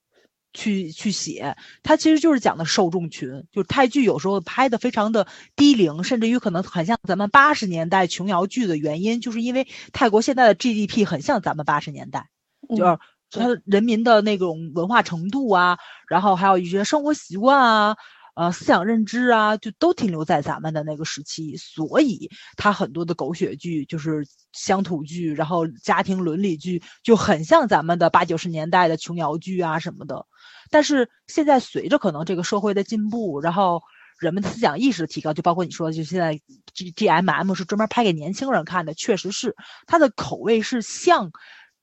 [0.54, 12.30] 去去写，它其实就是讲的受众群，就是泰剧有时候拍的非常的低龄，甚至于可能很像咱们八十年代琼瑶剧的原因，就是因为泰国现在的 GDP 很像咱们八十年代，
[12.76, 13.00] 就嗯
[13.32, 15.78] 是他人民的那种文化程度啊，
[16.10, 17.96] 然后还有一些生活习惯啊，
[18.36, 30.26] 呃思想认知啊，就都停留在咱们的那个时期，所以他很多的狗血剧就是乡土剧，然后家庭伦理剧就很像咱们的八九十年代的琼瑶剧啊什么的。
[30.72, 33.84] 但是现在随着可能这个社会的进步，然后
[34.20, 36.40] 人们的思想意识的提高，就包括你说的，就现在
[36.74, 39.56] G G M M 是专门拍给年轻人看的，确实是
[39.86, 41.32] 它的口味是向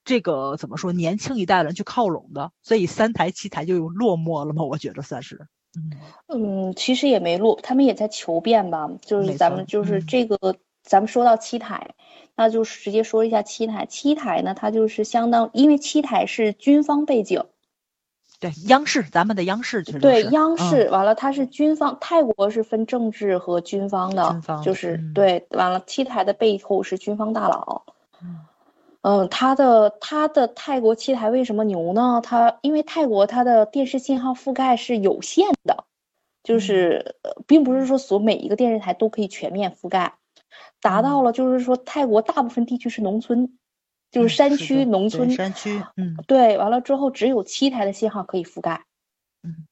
[0.04, 4.64] 这个怎么说年轻一代人去靠拢的，所以三台七台就有落寞了吗？
[4.64, 5.46] 我觉得算是，
[5.76, 8.88] 嗯嗯，其实也没落，他们也在求变吧。
[9.02, 11.94] 就是咱们就是嗯这个，咱们说到七台，
[12.34, 13.84] 那就是直接说一下七台。
[13.84, 17.44] 七台呢，它就是相当，因为七台是军方背景，
[18.40, 20.56] 对，央视咱们的央视其实对，就是央嗯。
[20.56, 25.12] 视完了，它是军方，泰国是分政治和军方的，军方就是、嗯。
[25.12, 27.82] 对，完了，七台的背后是军方大佬。
[28.22, 28.46] 嗯。
[29.02, 32.20] 嗯，它的它的泰国七台为什么牛呢？
[32.22, 35.84] 它因为泰国它的电视信号覆盖是有限的，
[36.44, 36.60] 就嗯。
[36.60, 40.14] 是、呃并不是说所每一个电视台都可以全面覆盖，
[40.80, 41.24] 达到嗯。
[41.24, 43.58] 了就是说泰国大部分地区是农村，
[44.10, 48.84] 就嗯是山区农村，山区，嗯对，完了之后只有七台的信号可以覆盖。
[49.42, 49.66] 嗯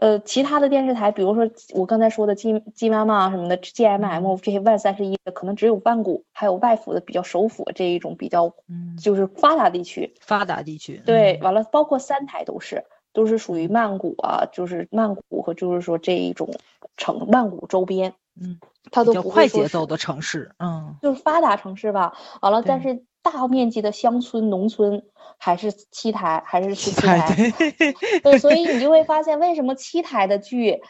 [0.00, 10.14] 呃，其他的电视台，比如说我刚才说的 G G 妈妈什么的，GMM 这些万三十一的，可能只有万古，还有外府的比较首府这一种比较嗯，就是发达地区。
[10.20, 16.48] 发达地区，对，嗯完了，包括三台都是，都是属于曼谷啊，就是曼谷和就是说这一种
[16.96, 18.60] 城曼谷周边，嗯，
[18.92, 22.16] 它都快节奏的城市，嗯就是发达城市吧。
[22.40, 25.04] 完了，但是大面积的乡村、农村
[25.36, 27.50] 还是七台，还是十七哎台。
[27.52, 30.80] 对，对，所以你就会发现为什么七台的剧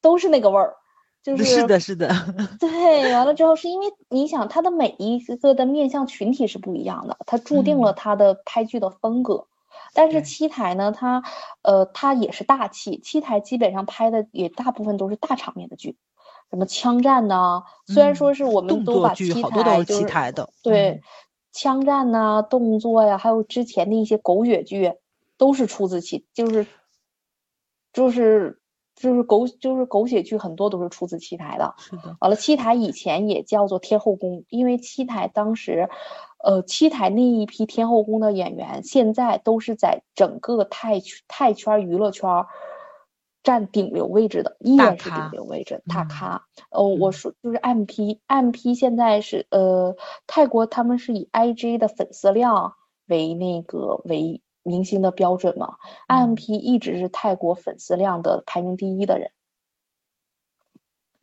[0.00, 0.76] 都是那个味儿，
[1.22, 2.08] 就 是是的，是的，
[2.58, 9.46] 对，完了之后是因为你想它的每一个的面向群体是不一样的，它注定了嗯它的拍剧的风格。
[9.92, 11.22] 但是七台呢，它
[11.62, 15.96] 呃它也是大气，七台基本上拍的也大部分都是大场面的剧，
[16.50, 19.62] 什么枪战呐、虽然说嗯是我们都把七台
[20.32, 21.00] 的，对嗯，
[21.54, 24.92] 枪战呐、动作呀，还有之前的一些狗血剧，
[25.38, 26.66] 都是出自其，就是
[27.92, 28.60] 就是
[28.96, 31.74] 就是狗就是狗血剧，很多都是出自七台的。
[31.78, 35.88] 是的，完了，七台以前也叫做天后宫，因为七台当时，
[36.42, 42.46] 呃，七台那一批天后宫的演员，现在都是在整个泰圈泰圈娱乐圈儿
[43.44, 46.46] 占顶流位置的，依大然是顶流位置，大嗯咖。
[46.70, 52.74] 呃，我嗯说就是 MP，MP 现在是呃，泰国他们是以 IG 的粉丝量
[53.06, 55.76] 为那个为明星的标准嘛
[56.08, 59.30] 嗯，MP 一直是泰国粉丝量的排名第一的人。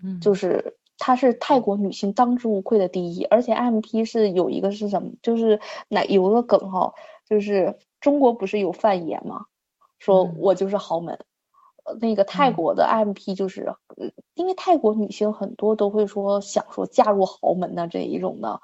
[0.04, 6.94] 嗯，就是她是泰国女性当之无愧的第一，而且 MP 是有一个是什么，就是哪有个梗哈，
[7.26, 9.48] 就是中国不是有范爷吗？
[9.98, 11.22] 说嗯我就是豪门，呃，
[12.00, 18.62] 那个泰嗯国的 MP 就是，呃，因为泰国女性很多都会说想说嫁入豪门的这一种的，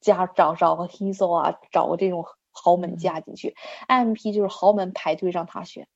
[0.00, 3.54] 嫁找找个 Hiso 啊，找个这种豪门嗯嫁进去
[3.88, 5.88] ，MP 就是豪门排队让她选。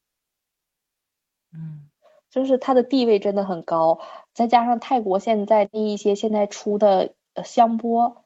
[1.53, 1.89] 嗯
[2.31, 4.01] 就是她的地位真的很高，
[4.33, 8.25] 再加上泰国现在那一些现在出的呃香波，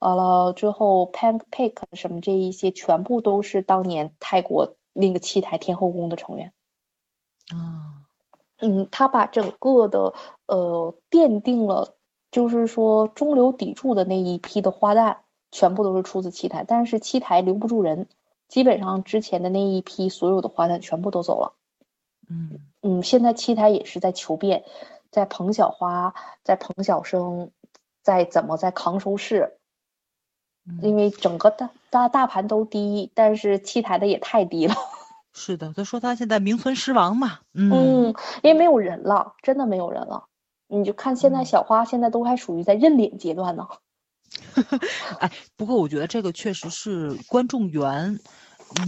[0.00, 6.52] 完了之后 Pancake 什么这一些，全部都是当年泰国那个七台天后宫的成员。
[7.50, 8.06] 啊，
[8.58, 10.14] 嗯，他把整个的
[10.46, 11.94] 呃奠定了，
[12.30, 15.18] 就是说中流砥柱的那一批的花旦，
[15.50, 18.08] 全部都是出自七台，但是七台留不住人，
[18.48, 21.52] 基本上之前的那一批所有的花旦全部都走了。
[22.28, 24.64] 嗯嗯，现在七台也是在求变，
[25.10, 27.50] 在彭小花，在彭小生，
[28.02, 29.58] 在怎么在扛收视，
[30.80, 34.74] 因嗯，为整个大大大盘都低，但是七台的也太低了。
[35.36, 40.24] 是的，他说他现在名存实亡嘛，嗯嗯，因为没有人了，真的没有人了。
[40.68, 43.66] 你就看现在嗯小花现在都还属于在认领阶段呢。
[45.18, 48.18] 哎，不过我觉得这个确实是观众缘，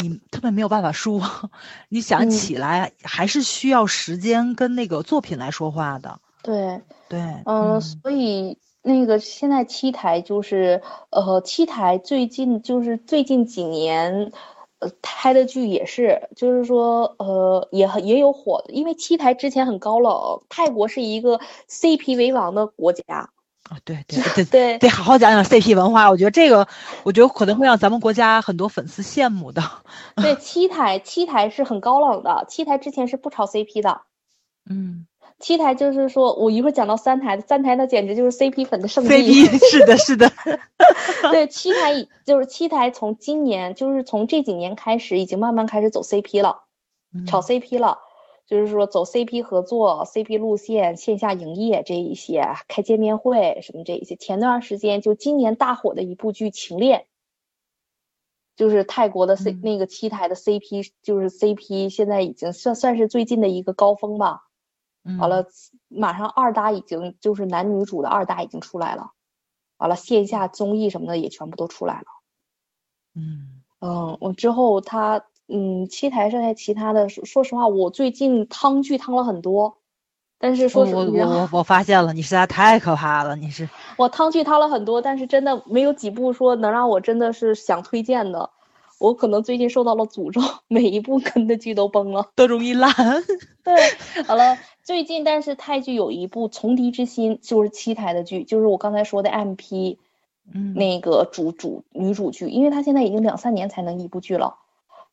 [0.00, 1.20] 你他们没有办法说，
[1.90, 6.20] 你想嗯起来还是需要时间跟那个作品来说话的。
[6.42, 10.80] 对，对，嗯，所以那个现在七台就是
[11.10, 14.32] 呃，七台最近就是最近几年。
[14.78, 23.30] 呃，拍的剧也是，就是说，呃，也很也有火的，因为七台之前很高冷，泰国是一个 CP 为王的国家，
[23.70, 26.68] 啊，对 对对对得好好讲讲 CP 文化，我觉得这个，
[27.04, 29.62] 我觉得可能会让咱们国家很多粉丝羡慕的。
[30.16, 34.02] 对， 七台七台是很高冷的，七台之前是不炒 CP 的，
[34.68, 35.06] 嗯
[35.38, 39.10] 七台就是说我一会儿讲到三台，三台那简直就是 CP 粉的圣地。
[39.10, 40.32] ，CP 是的，是的，
[41.30, 46.64] 对，七台已就是七台从今年就是从这几年开始，已经慢慢开始走 CP 了，
[47.26, 47.98] 炒嗯 CP 了。
[48.48, 54.14] 就是说走 CP 合作、CP 路线、线下营业这一些，开见面会什么这一些。
[54.14, 57.00] 前段时间就今年大火的一部剧《情恋》，
[58.56, 64.45] 就是泰国的 C、嗯那个七台的 CP，就是 CP 现在已经算算是最近的一个高峰吧。
[65.06, 65.46] 嗯完了，
[65.88, 69.12] 马上二搭已经就是男女主的二搭已经出来了，
[69.76, 72.06] 完了线下综艺什么的也全部都出来了。
[73.14, 79.78] 嗯嗯，我之后他嗯七台上还其他的，说说实话，我最近汤剧汤了很多，
[80.38, 88.50] 但是说实我你知道我我我发现了，你实在太可怕了，你是我汤剧汤了很多，但是真的没有几部说能让我真的是想推荐的。
[88.98, 92.30] 我可能最近受到了诅咒， 每一部跟的剧都崩了。
[92.34, 92.90] 都容易烂。
[93.62, 93.74] 对，
[94.26, 99.96] 好了，最近但是泰剧有一部《从敌之心》，就是七台的剧，就是我刚才说的 MP
[100.54, 104.58] 嗯，那个主主女主剧，因为她现在已经两三年才能一部剧了。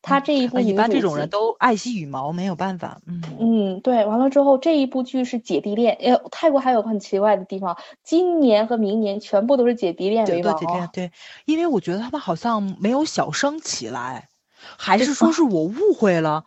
[0.00, 3.00] 她这一部啊一般这种人都爱惜羽毛，没有办法。
[3.08, 10.58] 嗯嗯，对，完了之后这一部剧是姐弟恋，呃，泰国还有个很奇怪的地方，今年和明年全部都是姐弟恋对为王哦。
[10.60, 11.12] 对对对，
[11.46, 14.28] 因为我觉得他们好像没有小生起来，
[14.78, 16.44] 还是说是我误会了？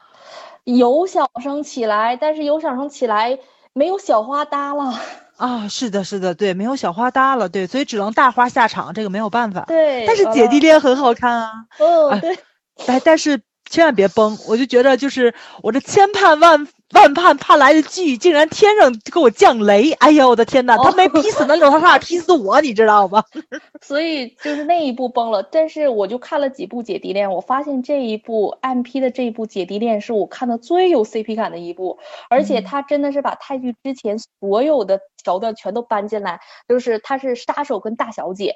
[0.75, 3.39] 有小生起来，但是有小生起来
[3.71, 4.99] 没有小花搭了。
[5.37, 9.63] 啊，是的，是的，对，没有小花搭了，对，所以只能大花下场，这个没有办法。
[9.65, 12.37] 对，但是姐弟恋很好看啊，哦，哎对，
[12.87, 19.91] 哎但是千万别崩，我就觉得就是我这千盼万万盼盼来的剧，竟然天上给我降雷！
[19.93, 23.21] 哎呀，我的天呐，他哦没劈死那种，他差点劈死我，你知道吗？
[23.83, 25.43] 所以就是那一部崩了。
[25.43, 38.55] 但是我就看了几部姐弟恋，我发现这一部 MP 的这一部姐弟恋是我看的最有 CP 感的一部，而且嗯他真的是把泰剧之前所有的桥段全都搬进来，就是他是杀手跟大小姐。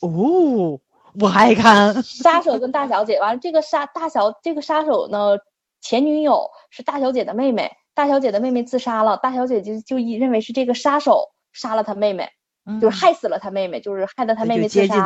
[0.00, 0.78] 哦，
[1.20, 2.00] 我爱看。
[2.04, 5.36] 杀手跟大小姐，完了这个杀大小这个杀手呢，
[5.82, 12.30] 前女友是大小姐的妹妹，大小姐的妹妹自杀了，大小姐就就以认为是这个杀手杀了她妹妹，
[12.80, 15.02] 就是害死了她妹妹，就是害得她妹妹自杀接近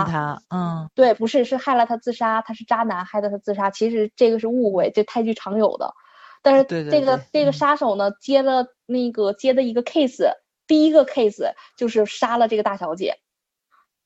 [0.50, 3.70] 嗯对，不是，是害了她自杀，他是渣男，害得她自杀。
[3.70, 5.94] 其实这个是误会，这泰剧常有的。
[6.42, 10.30] 但是这个对这个嗯杀手呢，接了那个接的一个 case，
[10.68, 13.16] 第一个 case 就是杀了这个大小姐，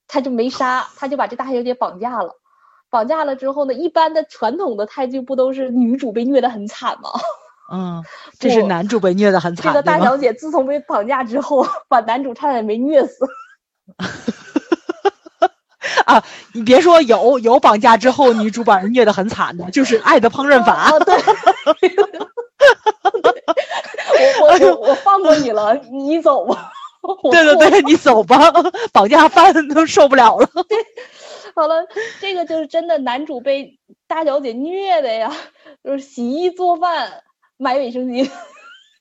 [0.06, 2.39] 他就没杀，他就把这大小姐绑架了。
[2.90, 7.10] 绑架了之后呢，一般的传统的泰剧不都是女主被虐得很惨吗？
[7.72, 8.02] 嗯，
[8.38, 13.26] 这是男主被虐的很惨，这个大小姐自从被绑架之后， 把男主差点没虐死。
[16.04, 16.22] 啊，
[16.52, 21.14] 你别说有有绑架之后女主把人虐得很惨的，就是《爱的烹饪法》啊，对，
[24.40, 26.72] 我我我我放过你了，你走吧。
[27.30, 28.52] 对对对，你走吧，
[28.92, 30.48] 绑架犯都受不了了。
[31.54, 31.86] 好了，
[32.20, 35.32] 这个就是真的，男主被大小姐虐的呀，
[35.82, 37.22] 就是洗衣做饭、
[37.56, 38.30] 买卫生巾。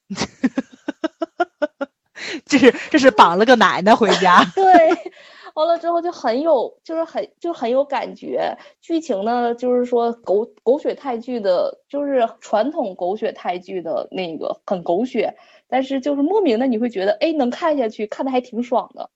[2.46, 4.44] 这是这是绑了个奶奶回家。
[4.54, 4.64] 对，
[5.54, 8.56] 完了之后就很有，就是很就很有感觉。
[8.80, 15.36] 剧情呢，就是说狗狗血泰剧的，就是传统狗血泰剧的那个很狗血，
[15.68, 19.10] 但是就是莫名的你会觉得，哎，能看下去，看的还挺爽的。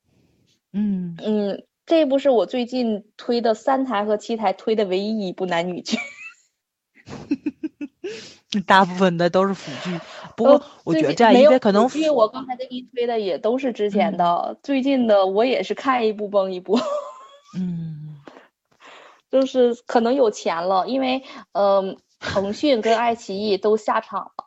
[0.73, 5.99] 嗯，嗯，这一部是我最近推的三台和七台推的唯一一部男女剧。
[8.67, 9.99] 大部分的都是腐剧，
[10.37, 14.17] 不呃过我觉得这样，因为可能因为我刚才给你推的也都是之前嗯。
[14.17, 16.79] 的，最近的我也是看一部崩一部，
[17.59, 18.15] 嗯。
[19.31, 24.44] 就是可能有钱了，因为嗯、腾讯跟爱奇艺都下场了，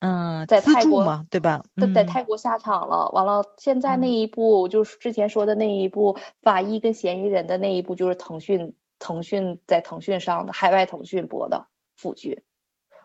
[0.00, 1.64] 嗯，资在泰国助嘛，对吧？
[1.80, 3.10] 在在嗯泰国下场了。
[3.12, 12.44] 完了，现在那嗯一部就是之前说的那一部法医跟嫌疑人的那一部，就是腾讯腾讯在腾讯上的海外腾讯播的腐剧。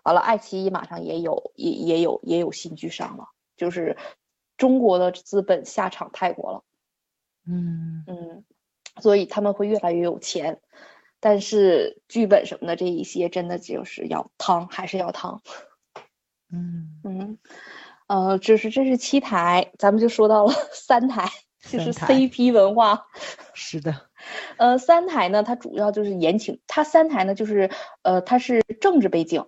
[0.03, 3.95] 完了，爱奇艺马上也有也也有也有新剧上了，就是
[4.57, 6.63] 中国的资本下场泰国了。
[7.47, 8.43] 嗯嗯，
[9.01, 10.59] 所以他们会越来越有钱，
[11.19, 15.41] 但是剧本什么的这一些真的就是要汤，还是要汤。
[16.53, 17.37] 嗯，嗯，
[18.07, 21.29] 呃，这是这是七台，咱们就说到了 三台，
[21.69, 23.07] 就是 CP 文化。
[23.53, 23.95] 是的，
[24.57, 27.69] 呃，三台呢，它主要就是言情，它三台呢就是
[28.01, 29.45] 呃，它是政治背景。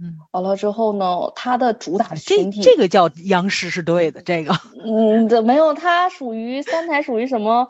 [0.00, 4.54] 嗯，完了之后呢，它的主打这群体，这个叫央视是对的，这个
[4.84, 7.68] 嗯，这没有，它属于三台属于什么？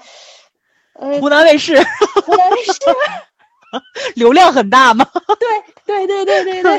[0.95, 1.77] 呃，湖南卫视
[2.25, 2.73] 湖南卫视。
[4.15, 5.07] 流量很大吗。
[5.85, 6.79] 对对对对对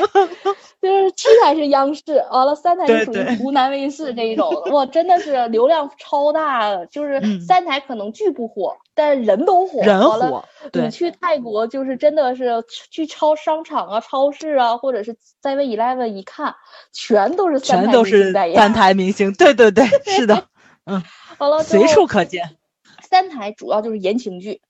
[0.80, 16.56] 就是七台是央视，完了三台是属于湖南卫视这一种，哇，真的是流量超大，就是嗯三台可能剧不火，但人都火，人火，你去泰国就是真的是去超商场啊、超市啊，或者是 Seven Eleven 一看，
[16.92, 18.56] 全都是三台全都是明星代言。
[18.56, 20.46] 三台明星，对对对， 是的，
[20.86, 21.02] 嗯
[21.38, 22.56] 完了随处可见。
[23.02, 24.60] 三台主要就是言情剧，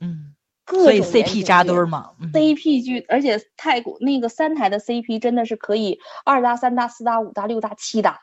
[0.00, 0.35] 嗯，
[0.66, 2.10] 各所以 CP 扎堆儿嘛。
[2.20, 8.20] 嗯 CP 剧，而且泰国那个三台的 CP 真的是可以二搭、三搭、四搭、五搭、六搭、七搭。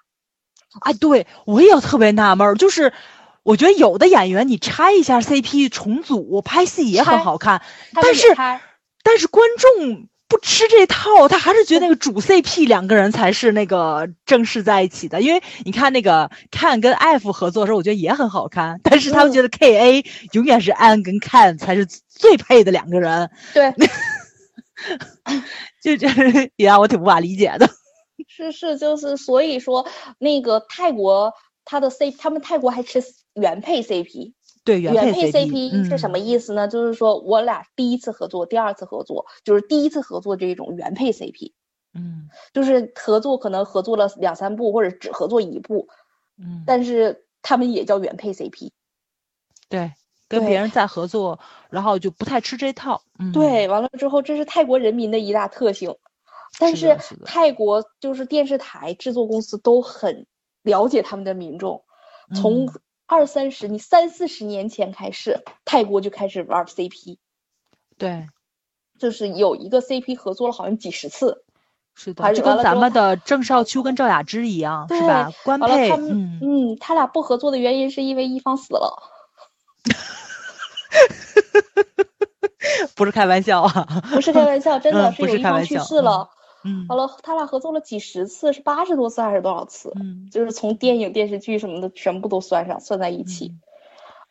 [0.82, 2.94] 哎，对我也特别纳闷儿，就是
[3.44, 7.62] 我觉得有的演员你拆一下 CP 重组拍戏也很好看，
[7.94, 8.28] 但是
[9.04, 15.22] 但是观众不吃这套，他还是觉得那个主 CP 两个人才是那个正式在一起的。
[15.22, 23.72] 因为你看那个 Can 跟 F 合作的时候，我觉得也很好看，但是他们嗯觉得 KA 永远是 An 跟 Can 才是最配的两个人，对，
[25.84, 26.08] 就这
[26.56, 27.70] 也让我挺无法理解的。
[28.28, 31.32] 是是，就是所以说那个泰国
[31.64, 33.04] 他的 C，他们泰国还吃
[33.36, 36.68] 原配 CP，对原原配配 CP 是什么嗯意思呢？
[36.68, 41.54] 就是说我俩第一次合作，第二次合作，就是第一次合作这种原配 CP，
[41.94, 45.88] 嗯就是合作可能合作了两三部或者只合作一部，
[46.38, 48.72] 嗯，但是他们也叫原配 CP。
[49.70, 49.92] 对，
[50.28, 51.40] 跟别人在合作，
[51.70, 53.02] 然后就不太吃这套。
[53.18, 55.96] 嗯，对，完了之后，这是泰国人民的一大特性。
[56.60, 56.96] 但是
[57.26, 60.28] 泰国就是电视台制作公司都很
[60.62, 61.84] 了解他们的民众，
[62.36, 62.70] 从嗯
[63.06, 67.18] 二三十、你三四十年前开始，泰国就开始玩 CP，
[67.98, 68.28] 对，
[68.98, 71.44] 就是有一个 CP 合作了好像几十次。
[71.96, 75.30] 是的，还就是跟咱们的郑少秋跟赵雅芝一样，是对吧？
[75.44, 79.04] 官配，他们，嗯，嗯，他俩不合作的原因是因为一方死了。
[82.96, 84.02] 不是开玩笑啊。
[84.12, 86.28] 不是开玩笑，真的嗯是是有一方去世了。
[86.64, 89.92] 嗯完了，他俩合作了几十次，是八十多次还是多少次？
[89.96, 93.48] 嗯就是从电影、电视剧什么的全部都算上，算在一起。
[93.48, 93.62] 嗯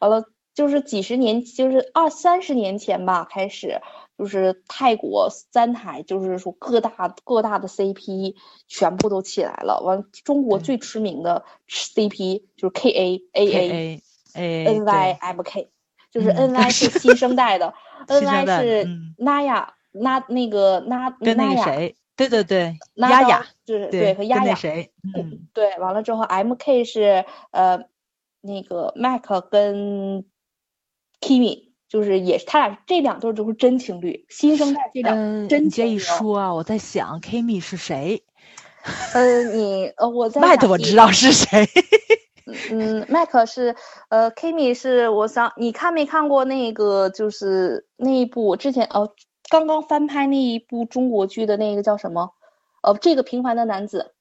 [0.01, 3.80] 完了，就是几十年，就是二三十年前吧，开始
[4.18, 8.35] 就是泰国三台，就是说各大各大的 CP
[8.66, 9.80] 全部都起来了。
[9.80, 14.03] 完，中国最知名的 CP 就是 KA、AA、
[14.35, 15.68] ，A A A NY、MK，
[16.11, 17.74] 就是嗯 NY 是新生代的
[18.09, 21.97] 新生代，NY 是嗯 Naya 那那个那跟那个 Naya 谁，
[22.29, 27.85] 对对对，拉到丫丫，就是对，跟和丫丫谁，嗯，对，完了之后，MK 是呃
[28.41, 30.25] 那个 Mac 跟
[31.20, 35.99] Kimi，就是也是他俩这两对儿都是真情侣，新生代这两嗯，真你这一。
[35.99, 38.25] 说啊，我在想 Kimi 是谁
[39.14, 41.68] 呃，你呃我在想你我知道是谁，
[42.70, 43.77] 嗯，Mac 是
[44.09, 49.14] 呃，Kimi 是我想你看没看过那个就是那一部我之前哦
[49.49, 52.32] 刚刚翻拍那一部中国剧的那个叫什么？
[52.82, 54.12] 呃，这个平凡的男子。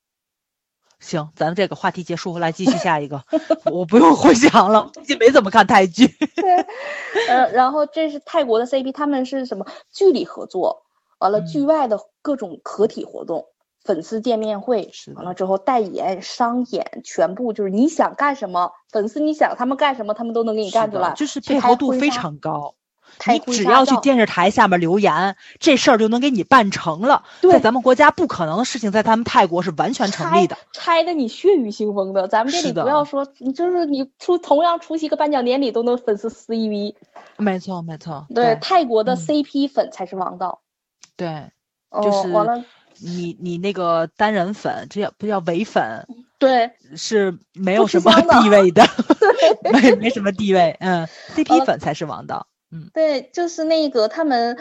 [1.00, 3.24] 行，咱们这个话题结束，来继续下一个，
[3.72, 6.06] 我不用回想了，最近没怎么看泰剧，
[7.28, 10.84] 呃，然后这是泰国的 CP，他们是什么剧里合作，
[11.18, 13.48] 完了剧嗯外的各种合体活动、
[13.84, 22.76] 粉丝见面会，完了之后代言、商演，全部就是你想干什么，粉丝你想他们干什么，他们都能给你干出来，就是配合度非常高。
[23.22, 27.24] 拍你只要去电视台下面留言，这事儿就能给你办成了。
[27.42, 30.58] 在对咱们国家不可能的事情，在他们泰国是完全成立的。
[30.74, 32.28] 拆的你血雨腥风的。
[32.28, 36.96] 咱们这里不要说，你就是你出同样出席一个颁奖典礼都能粉丝撕一逼。
[37.38, 38.26] 没错，没错。
[38.34, 40.62] 对，泰国的嗯 CP 粉才是王道。
[41.16, 41.52] 对，
[41.90, 42.66] 哦，就是完了，
[43.00, 46.08] 你你那个单人粉，这叫不叫伪粉？
[46.40, 48.84] 对，是没有什么地位的，
[49.72, 50.76] 没没什么地位。
[50.80, 52.48] 嗯，CP 呃粉才是王道。
[52.72, 54.58] 嗯，对，就是那个他们，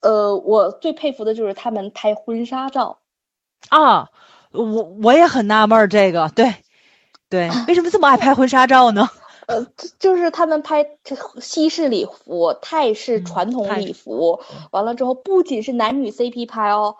[0.00, 2.98] 呃，我最佩服的就是他们拍婚纱照。
[3.68, 4.10] 啊，
[4.52, 4.64] 我
[5.02, 6.54] 我也很纳闷儿，这个对
[7.28, 9.10] 对，为什么这么爱拍婚纱照呢？
[9.48, 14.40] 呃，就就是他们拍这西式礼服、泰式嗯传统礼服，
[14.70, 16.96] 完了之后不仅是男女 CP 拍哦，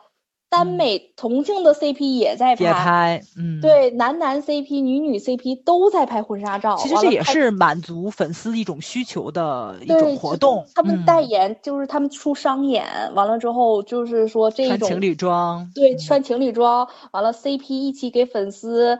[0.51, 3.61] 耽嗯美同性的 CP 也在也拍，嗯，。
[3.61, 6.77] 对，男男 CP、女女 CP 都在拍婚纱照。
[6.77, 10.67] 其实这也是满足粉丝一种需求的一种活动。
[10.75, 18.99] 他们代嗯言就是他们出商演，完了之后就是说这种情侣装，对，嗯穿情侣装，完了 CP 一起给粉丝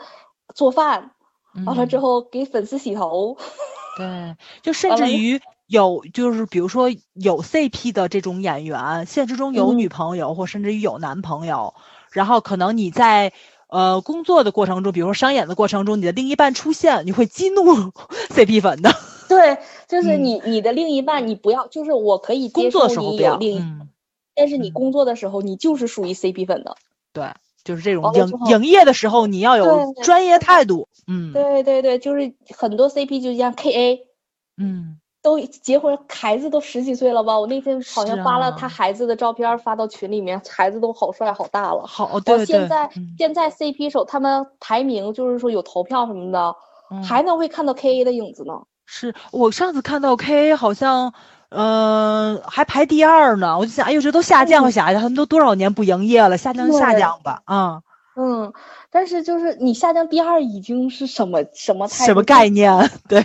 [0.55, 1.13] 做饭，
[1.65, 3.37] 完了之嗯后给粉丝洗头。
[3.97, 11.75] 对，就甚至于有就是比如说有 CP 的这种演员，现实中有嗯女朋友，或甚至于有男朋友，
[12.11, 13.33] 然后可能你在
[13.69, 17.63] 呃工作的过程中，比如说商演的过程中，你的另一半出现，你会激怒
[18.35, 18.91] CP 粉的。
[19.29, 23.89] 对，就是嗯你你的另一半，你不要，就是我可以接工作的受时候不要，你有另一，嗯，
[24.35, 26.77] 但是你嗯工作的时候，你就是属于 CP 粉的。
[27.13, 30.89] 对，就是这种营营业的时候，你要有专业态度。
[31.07, 33.99] 嗯对对对，就是很多 CP 就像 KA
[34.57, 34.99] 嗯，
[35.29, 37.39] 都结婚，孩子都十几岁了吧？
[37.39, 41.85] 我那天好像发了他啊孩子的照片发到群里面，孩子都好帅好大了。
[41.87, 46.55] 好，哦，对对对，现在嗯现在 CP 手他们排名就是说有投票什么的，
[46.91, 48.55] 嗯还能会看到 KA 的影子呢。
[48.87, 51.13] 是我上次看到 KA 好像，
[51.51, 57.83] 嗯、还排第二呢，我就想，哎呦，这都下降嗯下降，他们都多少年不营业了，下降就下降吧，啊、
[58.17, 58.51] 嗯，
[58.91, 62.91] 但是就是你下降第二已经是什么什么态什么概念？
[63.09, 63.25] 对，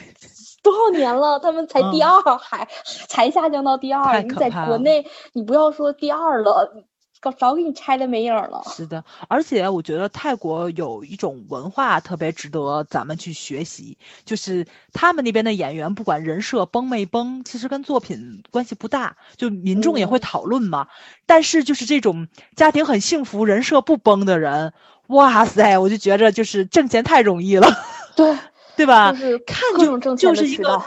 [0.63, 2.67] 多少年了，他们才第嗯二，还
[3.07, 4.21] 才下降到第二。
[4.23, 6.73] 你在国内，你不要说第二了，
[7.21, 8.63] 早早给你拆的没影儿了。
[8.65, 20.87] 是的，而且我觉得泰国有一种文化特别值得咱们去学习，就是他们那边的演员不管人设崩没崩，其实跟作品关系不大，就民众也会嗯讨论嘛。
[21.25, 24.73] 但是就是这种家庭很幸福、人设不崩的人，
[25.07, 27.67] 哇塞，我就觉着就是挣钱太容易了，
[28.17, 28.37] 对，
[28.75, 29.11] 对吧？
[29.11, 30.81] 就是看就就是一个。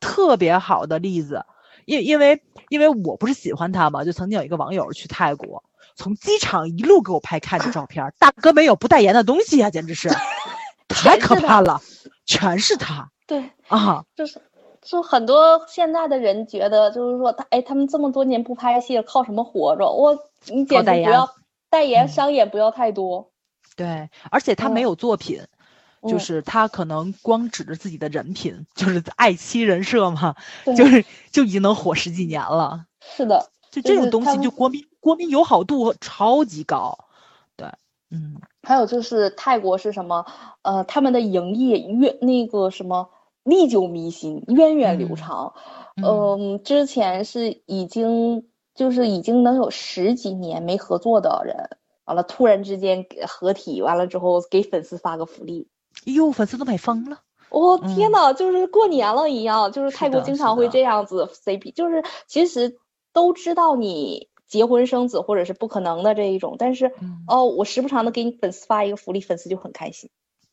[0.00, 1.44] 特别好的例子，
[1.84, 5.62] 因因为因为我不是喜欢他嘛，就曾经有一个网友去泰国，
[5.94, 10.08] 从机场一路给我拍看着照片，大哥没有不代言的东西呀、简直是
[10.88, 11.80] 太可怕了，
[12.26, 14.04] 全是他对，啊！
[14.16, 14.42] 就是
[14.82, 19.88] 就很多现在的人觉得，就是说他哎，他们这么多年不拍戏了，靠什么活着？
[19.88, 20.18] 我
[20.48, 21.30] 你简直不要
[21.70, 23.30] 代言嗯商演不要太多。
[23.76, 25.40] 对，而且他没嗯有作品。
[26.08, 30.34] 就嗯是他可能光指着自己的人品，就是爱妻人设嘛，
[30.76, 32.86] 就是就已经能火十几年了。
[33.00, 36.98] 是的，就就这种东西，就国民国民友好度超级高。
[37.56, 37.68] 对，
[38.10, 40.26] 嗯，还有就是泰国是什么？
[40.62, 43.10] 呃，他们的营业越那个什么
[43.44, 45.54] 历久弥新，源远流嗯长。
[45.96, 55.68] 嗯嗯，之前是已经就是已经能有十几年没合作的人，完了突然之间合体，完了之后给粉丝发个福利。
[56.04, 57.20] 哟，粉丝都买疯了。
[57.50, 62.78] 我、天嗯呐，就是过年了一样，就是是泰国经常会这样子 CP，就是其实
[63.12, 70.08] 都知道你结婚生子或者是不可能的这一种，但是、嗯哦，我时不常的给你粉丝发一个福利，粉丝就很开心，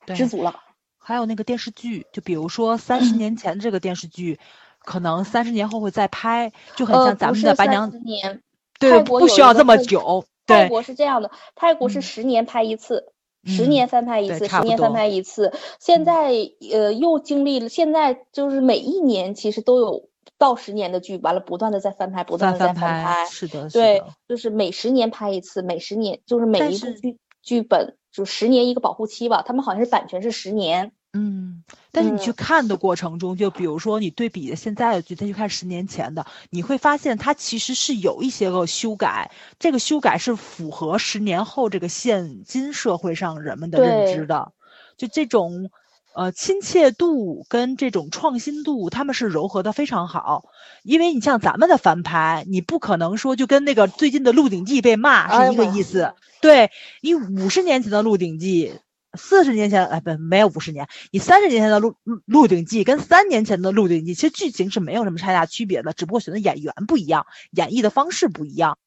[0.05, 0.59] 对知足了。
[0.97, 4.39] 还有那个电视剧，就比如说 三十年前这个电视剧，
[4.83, 8.43] 可能三十年后会再拍，就很呃，像咱们的白娘，十年，
[8.77, 10.25] 对，不需要这么久。
[10.45, 13.13] 对，泰国是这样的，泰国是嗯十年拍一次，
[13.49, 15.51] 十嗯年翻拍一次，十年翻拍一次。
[15.79, 16.31] 现嗯在
[16.71, 23.25] 呃又经历了，现在就是每一年其实都有到十年的剧，完了不断的在翻拍，不断的在翻翻拍，拍。
[23.25, 30.91] 是的，对的，就是每十年拍一次，每十年就是每一部剧剧本就十年一个保护期吧，他们好像是版权是十年。
[31.13, 44.53] 嗯，但是你去嗯看的过程中，就比如说你对比现在的剧，再去看十年前的，你会发现它其实是有一些个修改，这个修改是符合十年后这个现今社会上人们的认知的，
[44.97, 45.71] 就这种。
[46.11, 50.45] 呃，亲切度跟这种创新度，他们是糅合的非常好。
[50.83, 56.13] 因为你像咱们的翻拍，你不可能说就跟那个最近的《鹿鼎记》被骂是一个意思。
[56.41, 58.73] 对你五十年前的《鹿鼎记》，
[59.17, 61.95] 四十年前哎不没有五十年，你三十年前的鹿
[62.25, 68.77] 鹿《鼎记》跟三年前的《鹿鼎记》，其实剧情是没有什么太大区别的，只不过选的演员不一样，演绎的方式不一样。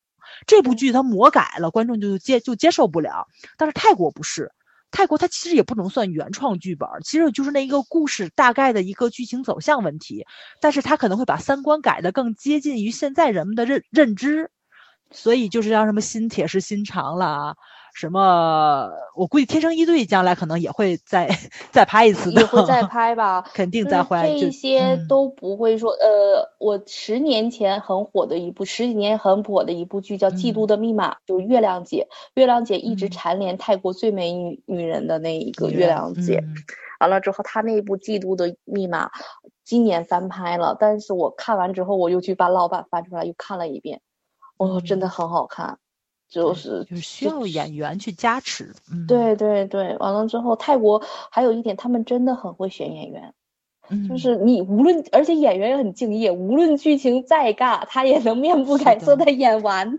[0.47, 3.27] 这部剧它魔改了，观众就接就接受不了。
[3.59, 4.53] 但是泰国不是，
[4.93, 10.25] 泰国它其实也不能算原创剧本，其实就是那一个故事大概的一个剧情走向问题，
[10.61, 14.51] 但是它可能会把三观改得更接近于现在人们的认认知，
[15.11, 17.57] 所以就是像什么新铁石心肠了。
[17.93, 18.91] 什么？
[19.15, 21.29] 我估计《天生一对》将来可能也会再
[21.71, 24.27] 再拍一次的，也会再 拍吧，肯定再拍。
[24.39, 36.39] 这些嗯都不会说，呃，我十年前很火的一部，十几年很火的一部剧叫《嫉妒嗯的密码》，就是月亮姐，月亮姐一直嗯蝉联泰国最美女女人的那一个月亮姐。
[36.43, 36.55] 嗯
[37.03, 39.09] 完了之后，她那部《嫉妒的密码》
[39.65, 44.01] 今年翻拍了，但是我看完之后，我又去把老版翻出来又看了一遍，
[44.57, 45.79] 哦，真的嗯很好看，
[46.33, 48.75] 就是就是需要演员去加持。
[48.91, 53.35] 嗯，对对对，完了之后，泰国还有一点，他们真的很会选演员。
[53.91, 59.99] 嗯，就是你无论，而且演员也很敬业，无论剧情再尬，他也能面不改色的的演完。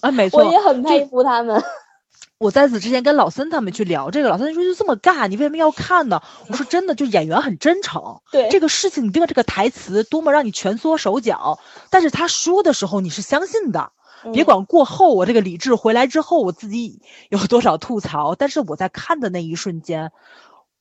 [0.00, 1.60] 啊，没错，我也很佩服他们。
[2.38, 6.20] 我在此之前跟老森他们去聊这个，老森说就这么尬，你为什么要看呢？
[6.48, 11.58] 我说真的，就演员很真诚， 对，这个事情你盯着这个台词多么让你蜷缩手脚，
[11.88, 13.90] 但是他说的时候你是相信的，
[14.32, 20.12] 别嗯管过后我这个理智回来之后我自己有多少吐槽，但是我在看的那一瞬间，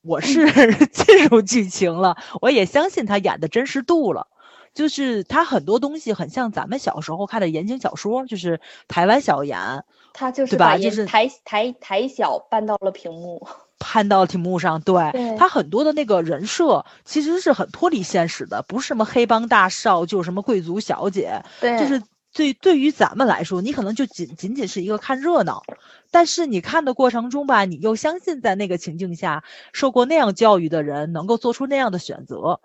[0.01, 0.51] 我是
[0.91, 4.27] 进入剧情了，我也相信他演的真实度了。
[4.73, 13.47] 就是他很多东西很像咱们小时候看的言情小说，就是台湾小言他就是对吧把就是颜台台台小搬到了屏幕。
[13.77, 22.01] 攀到屏幕上，对对他很多的那个人设其实是很脱离现实的，不是什么黑帮大少，就是什么贵族小姐，对就是
[22.35, 25.63] 对对于咱们来说，你可能就仅仅仅是一个看热闹，
[26.11, 32.59] 但是你看的过程中吧，你又相信在那个情境下受过那样教育的人能够做出那样的选择，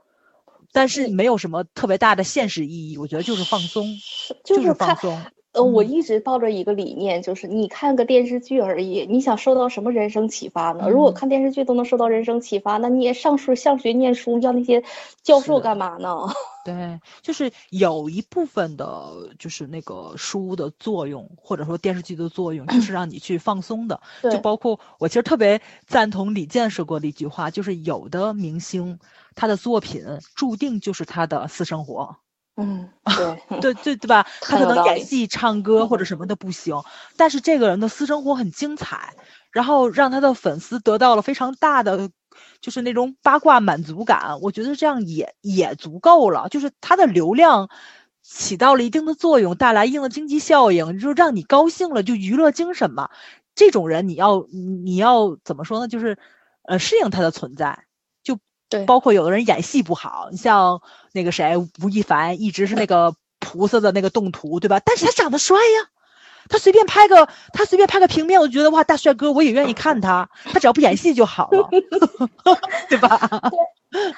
[0.72, 5.22] 但是没有什么特别大的现实意义，我觉得就是放松，是就是放松。
[5.52, 10.88] 呃，我嗯一直抱着一个理念，就是你看个电视剧而已，你想受到什么人生启发呢？
[10.88, 14.82] 如果嗯看电视剧都能受到人生启发，那你也上书上学念书要那些
[15.22, 16.08] 教授干嘛呢？
[16.64, 24.00] 对，就是有一部分的，就是那个书的作用，或者说电视剧的作用，就是让你去放松的。
[24.30, 29.00] 就包括我其实特别赞同李健说过的一句话，就是有的明星
[29.34, 32.18] 他的作品注定就是他的私生活。
[32.60, 32.88] 嗯，
[33.48, 34.26] 对，对对对吧？
[34.40, 36.74] 他可能演戏、唱歌或者什么的不行，
[37.16, 39.14] 但是这个人的私生活很精彩，
[39.50, 42.10] 然后让他的粉丝得到了非常大的，
[42.60, 44.40] 就是那种八卦满足感。
[44.40, 47.68] 我觉得这样也也足够了，就是他的流量
[48.22, 53.08] 起到了一定的作用，带来一定的经济效应，就让你高兴了，就娱乐精神嘛。
[53.54, 55.88] 这种人你要你你要怎么说呢？
[55.88, 56.18] 就是
[56.62, 57.84] 呃适应他的存在。
[58.70, 60.80] 就对包括有的人演戏不好，你像
[61.12, 64.80] 那个谁吴亦凡，一直是那个菩萨的那个动图，对吧？
[64.80, 65.90] 但是他长得帅呀，
[66.48, 71.68] 他随便拍个他随便拍个平面，我就觉得哇大帅哥，我也愿意看他，他只要不演戏就好了，
[72.88, 73.50] 对吧？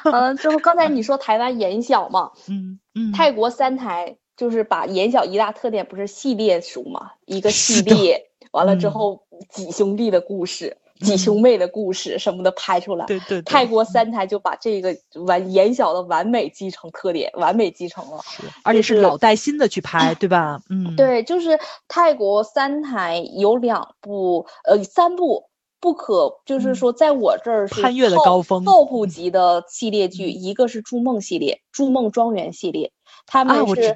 [0.04, 13.04] 完了之后，刚才你说台湾演小嘛，嗯嗯，泰国三台就是把演小一大特点不是系列书嘛，一个系列，完了之嗯后几兄弟的故事、几嗯兄妹的故事什么的拍出来。
[13.06, 14.96] 对对对，泰国三台就把这个
[15.26, 18.20] 完眼小的完美继承特点，完美继承了。
[18.62, 20.60] 而且是老带新的去拍，对吧？
[20.70, 25.44] 嗯，对，就是泰国三台有两部，呃，三部
[25.80, 32.92] 不可，就是嗯说在我这儿是攀越的高峰 top 级的系列剧，嗯一个是《筑梦》系列，《筑梦庄园》系列，
[33.26, 33.94] 他们是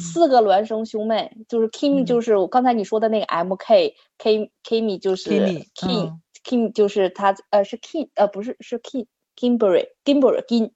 [0.00, 10.72] 四个孪生兄妹，就是 Kim，嗯就是我刚才你说的那个 M K K Kimi，就是 Kimi，Kim 嗯 Kim，就是他呃是 Kim，呃不是是 Kim Kimberly Kimberly Kim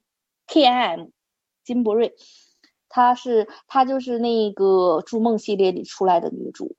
[0.46, 1.08] K I M
[1.64, 2.14] 金伯瑞，
[2.88, 6.76] 她是她就是那个《筑梦》系列里出来的女主，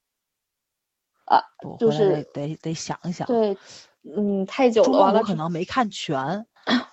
[1.64, 3.28] 我回来就是得得得想一想。
[3.28, 3.58] 对，
[4.04, 6.46] 嗯，太久了，完了可能没看全，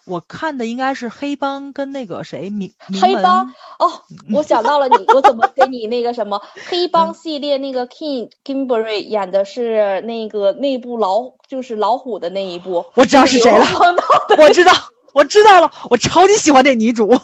[0.06, 3.46] 我看的应该是黑帮跟那个谁名名门黑帮
[3.78, 4.02] 哦，
[4.34, 13.66] 我想到了你，我怎么给你那个什么 黑帮嗯系列那个 King Kimberly 演的是那个那部老就是老虎的那一部，我知道是谁了
[14.38, 14.72] 我知道，
[15.14, 17.18] 我知道了，我超级喜欢那女主，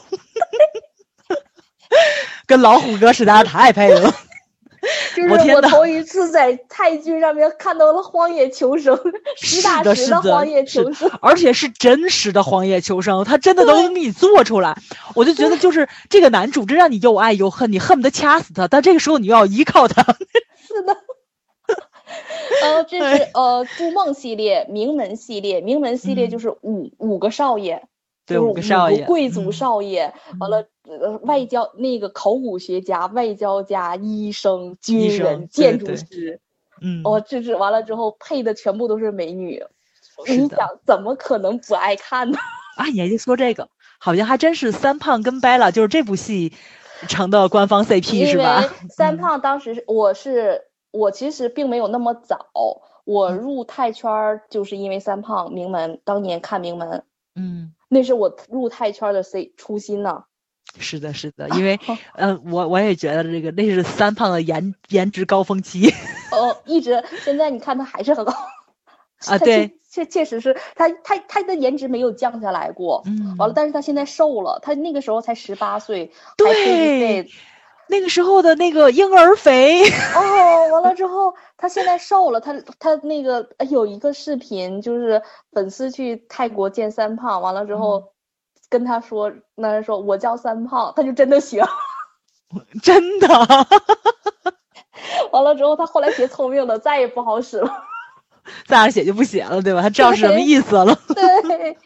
[2.47, 4.13] 跟老虎哥实在是太配了。
[5.15, 8.97] 就是我头一次在泰剧上面看到了《荒野求生》，
[9.37, 11.11] 实打实的，荒野求生。
[11.21, 14.77] 而且是真实的荒野求生，他真的都能给你做出来。
[15.15, 20.03] 我就觉得，就是这个男主真让你又爱又恨，你恨不得掐死他，但这个时候你又要依靠他。
[20.67, 20.97] 是的。
[22.63, 27.85] 呃，这是呃《筑梦》系列、名门系列，名门系列嗯就是五五个少爷，
[28.31, 29.53] 对五个少爷贵族嗯。
[29.53, 36.41] 少爷，完了呃外交那个考古学家、外交家、医生、军人、建筑对师，
[36.81, 39.65] 嗯，哦，这是完了之后配的全部都是美女，
[40.27, 42.39] 你想怎么可能不爱看呢？
[42.77, 43.69] 啊，你还就说这个，
[43.99, 46.53] 好像还真是三胖跟 Bella 就是这部戏
[47.09, 48.63] 成的官方 CP 是吧？
[48.89, 49.19] 三嗯。
[49.19, 52.47] 胖当时是我是我其实并没有那么早，
[53.05, 53.37] 我嗯。
[53.37, 57.05] 入泰圈儿就是因为三胖名门，当年看名门，
[57.35, 60.25] 嗯，那是我入泰圈的 C 初心呢。
[60.79, 61.79] 是的，是的，因为
[62.15, 65.93] 嗯， 我我也觉得这个那是三胖的颜颜值高峰期
[66.31, 68.33] 哦，一直现在你看他还是很高
[69.27, 73.03] 啊，对，确确确实是他他他的颜值没有降下来过。
[73.07, 77.29] 嗯，完了，但是他现在瘦了，他那个时候才十八岁，还对
[77.91, 79.83] 那个时候的那个婴儿肥，
[80.15, 85.23] 哦，完了之后，他现在瘦了，他他那个呃有一个视频，就是
[85.53, 88.13] 粉丝去泰国见三胖，完了之嗯后
[88.69, 91.63] 跟他说，那人说我叫三胖，他就真的行。
[92.83, 93.29] 真的，
[95.33, 97.85] 完了之后，他后来学聪明了，再也不好使了。
[98.67, 99.83] 再让写就不写了，对吧？
[99.83, 100.97] 他知道是什么意思了。
[101.09, 101.77] 对，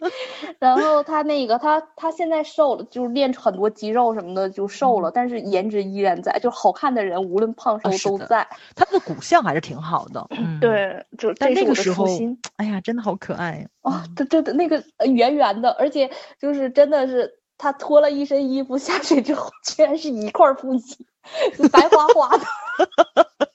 [0.59, 8.49] 然后他那个他他现在瘦了，就是练很多肌肉什么的就瘦了，但是颜值依然在，就好看的人无论胖瘦嗯啊的都在。
[8.75, 10.61] 他的骨相还是挺好的，嗯，。
[10.61, 12.07] 对，就但那个时候
[12.57, 13.67] 哎呀，真的好可爱呀！
[13.83, 21.07] 啊，他真的那个呃圆圆的，而且就是真的是他脱了一身衣服下水之后，居然是一块腹肌，
[21.71, 22.45] 白花花的。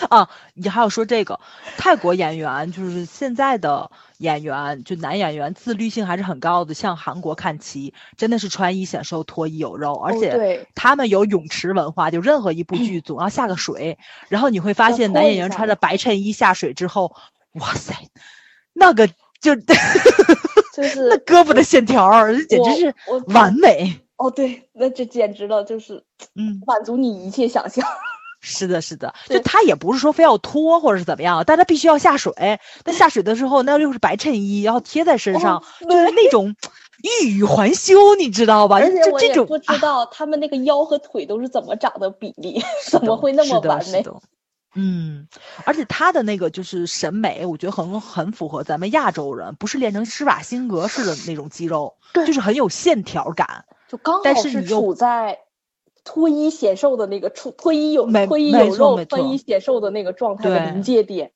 [0.10, 1.38] 啊，你还要说这个
[1.76, 6.74] 泰国演员，就是现在的演员，就男演员自律性还是很高的。
[6.74, 17.14] 像韩国看齐，真的是穿衣显瘦，脱衣有肉，而且他们有泳池文化，就任何一部剧 总要下个水，然后你会发现男演员穿着白衬衣下水之后，
[17.54, 17.94] 哇塞，
[18.72, 19.08] 那个
[19.40, 19.54] 就
[20.74, 22.94] 就是 那胳膊的线条儿，简直是
[23.28, 24.00] 完美。
[24.16, 26.02] 哦，对，那这简直了，就是
[26.34, 27.86] 嗯，满足你一切想象。
[28.46, 32.32] 是的，是的，就对他也不是说非要脱或者是怎么样，但他必须要下水。
[32.84, 36.54] 那下水的时候，那又是白衬衣，然后贴在身上，哦就是那种
[37.22, 38.76] 欲语还休，你知道吧？
[38.76, 44.04] 而且我就这种也不知啊道他们那个腰和腿都是怎么长的比例，怎么会那么完美？
[44.78, 45.26] 嗯，
[45.64, 53.64] 而且他的那个就是审美，我觉得很很符合咱们亚洲人，不是练成施瓦辛格式的那种肌肉，对就是很有线条感。
[53.88, 55.38] 就刚好是但是你又处在
[56.06, 61.32] 脱衣显瘦的那个出，脱衣有脱衣有肉，脱衣显瘦的那个状态的临界点，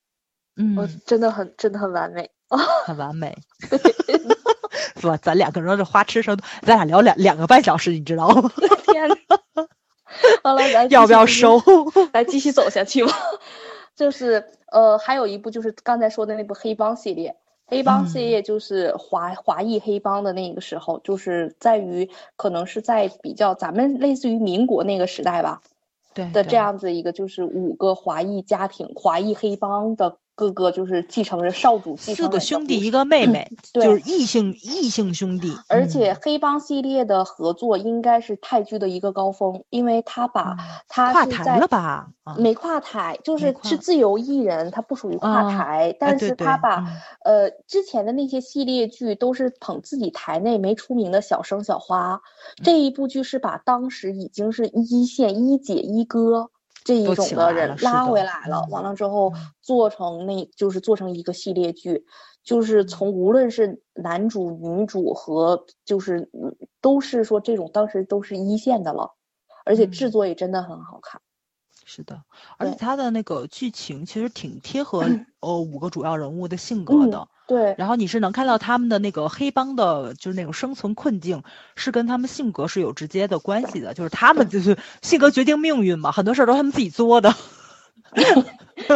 [0.57, 2.31] 呃嗯，真的很真的很完美。
[2.87, 3.37] 很完美。
[4.97, 5.17] 是吧？
[5.17, 8.51] 咱两个人这花痴程度，咱俩聊两两个半小时，你知道吗？
[8.87, 9.17] 天呐，
[10.45, 11.61] 完了，咱要不要收？
[12.13, 13.13] 来继续走下去吧。
[13.97, 17.37] 就是呃，还有一部就是刚才说的那部黑帮系列。
[17.71, 18.27] 黑帮系嗯。
[18.27, 25.63] 列就是华华裔黑帮的那个时候，就是在于可能是在比较咱们类似于民国那个时代吧
[26.13, 33.85] 对的这样子一个，就是五个华裔家庭、华裔黑帮的各个就是继承人、少主继四承人的个兄弟，一个妹妹， 对。
[33.85, 35.55] 就是异性异性兄弟。
[35.69, 42.09] 而且嗯黑帮系列的合作应该是泰剧的一个高峰，因为他把嗯跨台他是在了吧？
[42.25, 42.37] 啊。
[42.39, 46.87] 没跨台，就是是自由艺人，他不属于跨啊台，哎但是他把、嗯。
[47.25, 52.15] 呃之前的那些系列剧都是捧自己台内没出名的小生小花，
[52.59, 52.65] 嗯。
[52.65, 56.49] 这一部剧是把当时已经是一线一姐一哥
[56.85, 62.05] 这一种的人拉回来了，嗯完了之后嗯做成那就是做成一个系列剧，
[62.43, 69.11] 就是从无论是男主、女主和就是嗯都是说这种当时都是一线的了，
[69.65, 70.13] 而且制嗯。
[70.13, 71.21] 作也真的很好看。
[71.93, 72.23] 是的，
[72.57, 75.05] 而且对他的那个剧情其实挺贴合
[75.41, 77.27] 呃五个主要人物的性格嗯的。
[77.49, 81.43] 对，然后你是能看到他们的那个黑帮的，就是那种生存困境，
[81.75, 83.93] 是跟他们性格是有直接的关系的。
[83.93, 87.35] 就是他们就是性格决定命运嘛，很多事儿都是他们自己作的。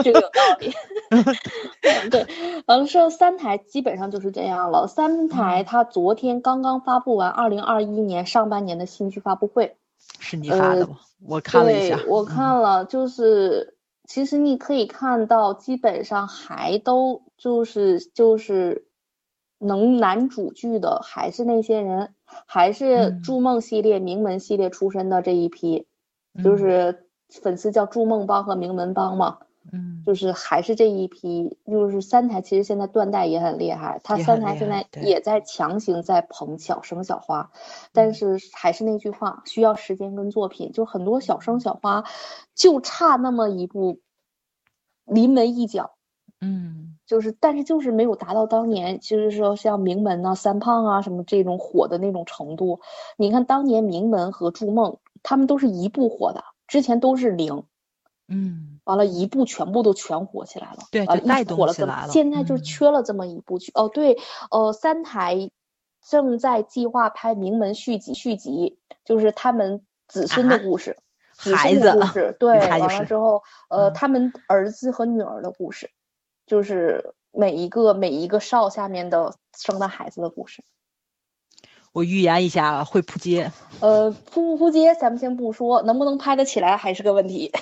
[0.05, 0.73] 这个有道理。
[1.11, 2.27] 嗯对，
[2.67, 4.87] 完了说三台基本上就是这样了。
[4.87, 9.77] 三台嗯它昨天刚刚发布完二零二一年上半年的新剧发布会，
[10.21, 10.99] 是你发的呃吗？
[11.27, 18.87] 我看了一下对，，我嗯看了，就是其实你可以看到，基本上还都就是就是
[19.59, 22.15] 能男主剧的还是那些人，
[22.47, 25.87] 还是嗯筑梦系列、名门系列出身的这一批，
[26.43, 27.07] 就嗯是
[27.43, 29.39] 粉丝叫筑梦帮和名门帮嘛。
[29.41, 29.47] 嗯，
[30.05, 37.51] 就是还是这一批，就是三台其实现在断代也很厉害，它三台现在也在强行在捧小生小花，
[37.93, 42.05] 但嗯是还是那句话，需要时间跟作品，就很多小生小花
[42.55, 44.01] 就差那么一步
[45.05, 45.93] 临门一脚，
[46.41, 52.81] 嗯就是但是就是没有达到当年，就是说像名门呐、三胖啊什么这种火的那种程度。
[53.17, 57.65] 你看当年名门和筑梦，他们都是一步火的，之前都是零。
[58.27, 63.71] 嗯完了，一部全部都全火起来了，对完了，一就带动直火了这么起来了现在就嗯缺了这么一部剧。
[63.75, 64.19] 哦，对，
[64.51, 65.51] 呃，三台
[66.09, 70.97] 正在计划拍《名门》续集，续集就是他们子孙的啊故事，
[71.33, 72.37] 子孩孙的子故事。
[72.39, 75.91] 对，完了之后，呃，嗯他们儿子和女儿的故事，
[76.47, 80.63] 就是每一个每一个少下面的生的孩子的故事。
[81.93, 83.53] 我预言一下会扑街。
[83.81, 87.53] 呃，扑不扑街咱们先不说，能不能拍得起来还是个问题。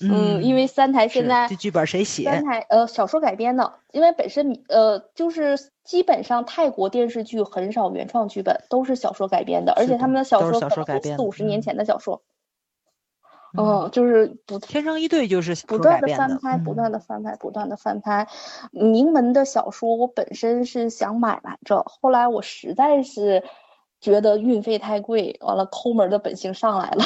[0.00, 2.24] 嗯，因为三台现在这剧本谁写？
[2.24, 12.20] 三台呃小说改编的，因为本身呃就是基本上泰国电视剧很少原创剧本，都是小说改编的，而且他们的小说四五十年嗯前的小说，
[13.56, 18.28] 嗯嗯，就是不天生一对就是不断的，翻拍，不断嗯的翻拍，不断的翻拍。
[18.72, 23.42] 名门的小说我本身是想买来着，后来我实在是
[23.98, 27.02] 觉得运费太贵，完了抠门的本性上来了。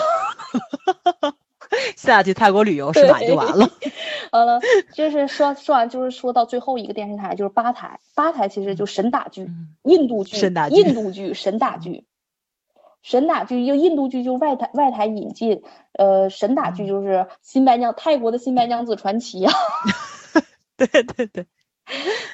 [1.96, 3.70] 下去泰国旅游是吧就完了。
[4.32, 4.60] 完了，
[4.92, 8.00] 就是说说完，就是说到最后一个电视台，就是八台。
[8.14, 12.04] 八台其实就神打剧，嗯印度剧，神打剧印度剧，神打剧，
[13.02, 15.62] 神打剧就印度剧就外台外台引进，
[15.92, 19.52] 呃，神打剧嗯就是新白娘泰国的新白娘子传奇啊。
[20.76, 21.46] 对对对，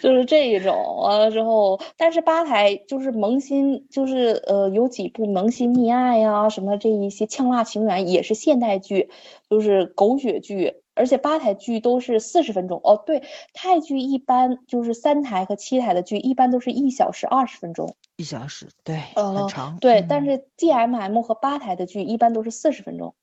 [0.01, 0.97] 就是这一种。
[1.03, 9.11] 完了之后，但是吧台就是萌新，就是呃有几部萌新溺爱呀、什么这一些呛辣情缘也是现代剧，
[9.49, 10.77] 就是狗血剧。
[10.93, 13.23] 而且吧台剧都是四十分钟哦，对，
[13.55, 19.79] 泰剧一般就是三台和七台的剧一般都是一小时二十分钟，一小时，对，呃很长。
[19.81, 23.15] 对，嗯但是 GMM 和吧台的剧一般都是四十分钟。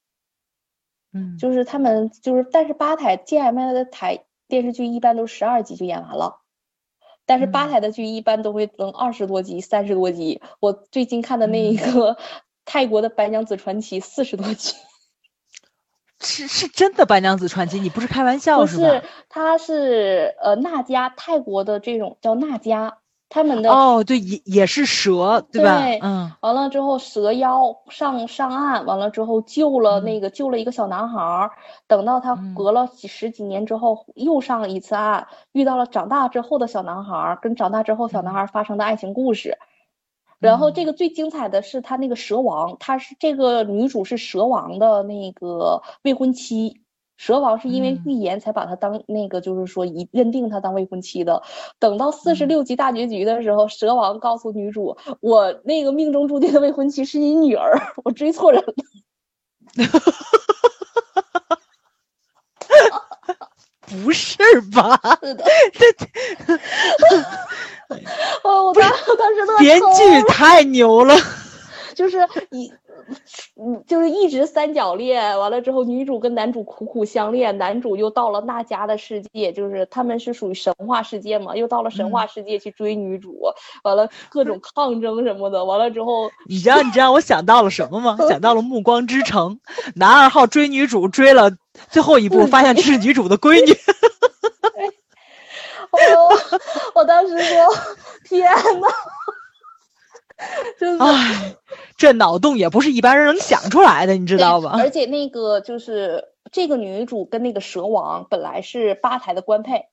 [1.14, 6.40] 嗯，就是他们就是，但是吧台 GMM 的台电视剧一般都十二集就演完了，
[7.26, 10.42] 但是吧嗯台的剧一般都会能二十多集、三十多集。
[10.60, 12.18] 我最近看的那一嗯个
[12.66, 14.76] 泰国的《白娘子传奇》四十多集，
[16.22, 18.90] 是是真的《白娘子传奇》，你不是开玩笑不是吧？
[18.90, 22.96] 是，它是呃娜迦泰国的这种叫娜迦，
[23.30, 25.80] 他们的哦，对，也也是蛇，对吧？
[25.80, 31.52] 对嗯完了之后，蛇妖上上岸，完了之后救了那个、救了一个小男孩儿。
[31.88, 39.58] 等到他嗯隔了几十几年之后，又上了一次岸，遇到了长大之后的小男孩儿，跟长大之后小男孩儿发生的爱情故事。
[40.40, 46.82] 然后这个最精彩的是他那个蛇王，他是这个女主是蛇王的那个未婚妻。
[47.18, 51.42] 蛇王是因为嗯预言才把他当那个，就是说一认定他当未婚妻的。
[51.80, 58.74] 等到四十六集大结局的时候，蛇王告诉女主：“我那个命中注定的未婚妻是你女儿， 我追错人了。
[64.04, 64.38] 不是
[64.74, 65.00] 吧？
[65.24, 65.44] ”是的，
[65.74, 65.86] 这
[68.44, 71.16] 哦，我当我当时都编剧太牛了。
[71.96, 72.20] 就是
[72.52, 72.72] 一，
[73.56, 83.40] 嗯，就是一直三角恋，完了之后，女主跟男主苦苦相恋，男主又到了那家的世界，就是他们是属于神话世界嘛，又到了神话世界去追女主，
[83.84, 88.18] 完了各种抗争什么的，完了之后，你知道你知道我想到了什么吗？
[88.30, 89.60] 想到了《暮光之城》，
[89.96, 91.52] 男二号追女主追了
[91.90, 93.74] 最后一步，发现这是女主的闺女。
[95.90, 96.00] 我
[96.96, 97.66] 我当时说，
[98.26, 98.44] 天
[98.80, 98.88] 呐，
[100.80, 100.98] 就是。
[101.02, 101.56] 唉，
[101.98, 104.72] 这脑洞也不是一般人能想出来的，你知道吧？
[104.78, 109.88] 而且那个就是这个女主跟那个蛇王本来是吧台的官配，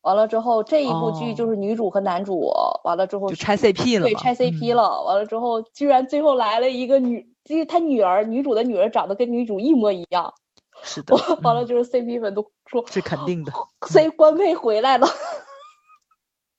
[0.00, 2.50] 完了之后这一部剧哦就是女主和男主，
[2.84, 10.34] 完了之后就拆 CP 了对拆 CP 嗯了，完了之后居然最后来了一个女，就是他女儿，女主的女儿长得跟女主一模一样，
[10.82, 13.52] 是的，嗯完了就是 CP 粉都说是肯定的，
[13.86, 15.06] 所以官配回来了，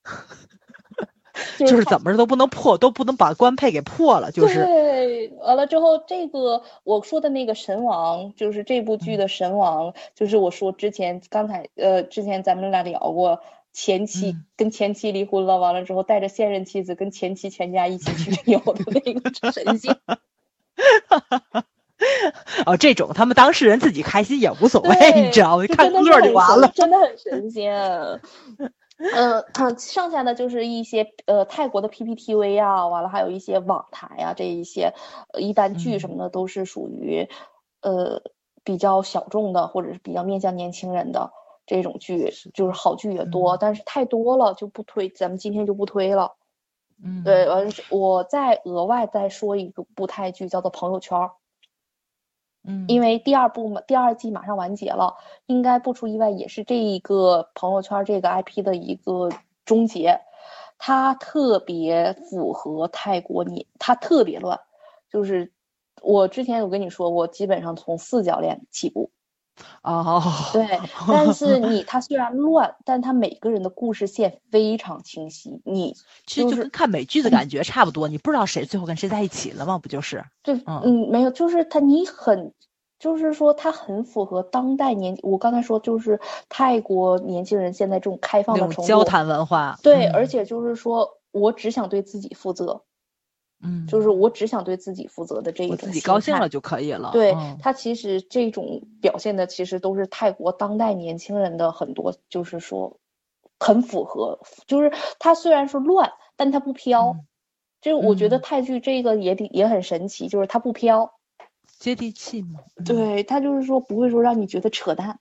[1.58, 19.98] 就 就是怎么着都不能破，都不能把官配给破了，就是对，完了之后，这个我说的那个神王，就是这部嗯剧的神王，就是我说之前刚才呃，之前咱们俩聊过，前妻、嗯跟前妻离婚了，完了之后带着现任妻子跟前妻全家一起去旅游的那个神仙。
[22.66, 25.66] 哦，这种他们当事人自己开心也无所谓，你知道吗？
[25.66, 26.72] 就看乐就完了。
[26.76, 28.22] 真的很神仙。
[29.12, 34.94] 嗯，啊，剩下的就是一些呃泰国的 PPTV 啊，完了还有一些网台啊，这一些
[35.34, 37.28] 呃一般剧什么的都是属于
[37.82, 38.22] 呃
[38.64, 41.32] 比较小众的，或者是比较面向年轻人的
[41.66, 46.38] 这种剧，就是好剧也多，嗯但是太多了就不推，咱们今天就不推了。
[47.04, 51.26] 嗯，对，完我再额外再说一个部泰剧，叫做《朋友圈儿》。
[52.66, 55.16] 嗯，因为第二部嘛，第二季马上完结了，
[55.48, 59.30] 应该不出意外也是这一个朋友圈这个 IP 的一个
[59.66, 60.20] 终结。
[60.86, 64.60] 它特别符合泰国你，它特别乱，
[65.10, 65.50] 就是
[66.02, 69.10] 我之前有跟你说，过基本上从四角恋起步，
[69.84, 70.22] 哦，
[70.54, 70.68] 对，
[71.08, 75.96] 但是 你它虽然乱，但它每个人的故事线非常清晰，你
[76.26, 79.78] 其实就就是跟看美剧的感觉差不多，你不知道谁最后跟谁在一起了吗？
[79.78, 80.24] 不就是？
[80.42, 82.54] 对，嗯嗯，没有，就是他你很，
[83.00, 89.78] 就是说它很符合当代年，我刚才说就是泰国年轻人现在这种开放的程度，种交谈文化。
[89.84, 92.82] 对，嗯而且就是说我只想对自己负责，
[93.64, 97.12] 嗯，就是我只想对自己负责的这一我种心态自己高兴了就可以了。
[97.14, 103.00] 对嗯他其实这种表现的其实都是泰国当代年轻人的很多，就是说
[103.60, 107.14] 很符合，就是他虽然说乱，但他不飘。
[107.14, 107.26] 嗯
[107.84, 111.20] 就我觉得嗯泰剧这个也挺也很神奇，就是它不飘，
[111.80, 112.62] 接地气嘛。
[112.78, 115.20] 嗯，对，他就是说不会说让你觉得扯淡，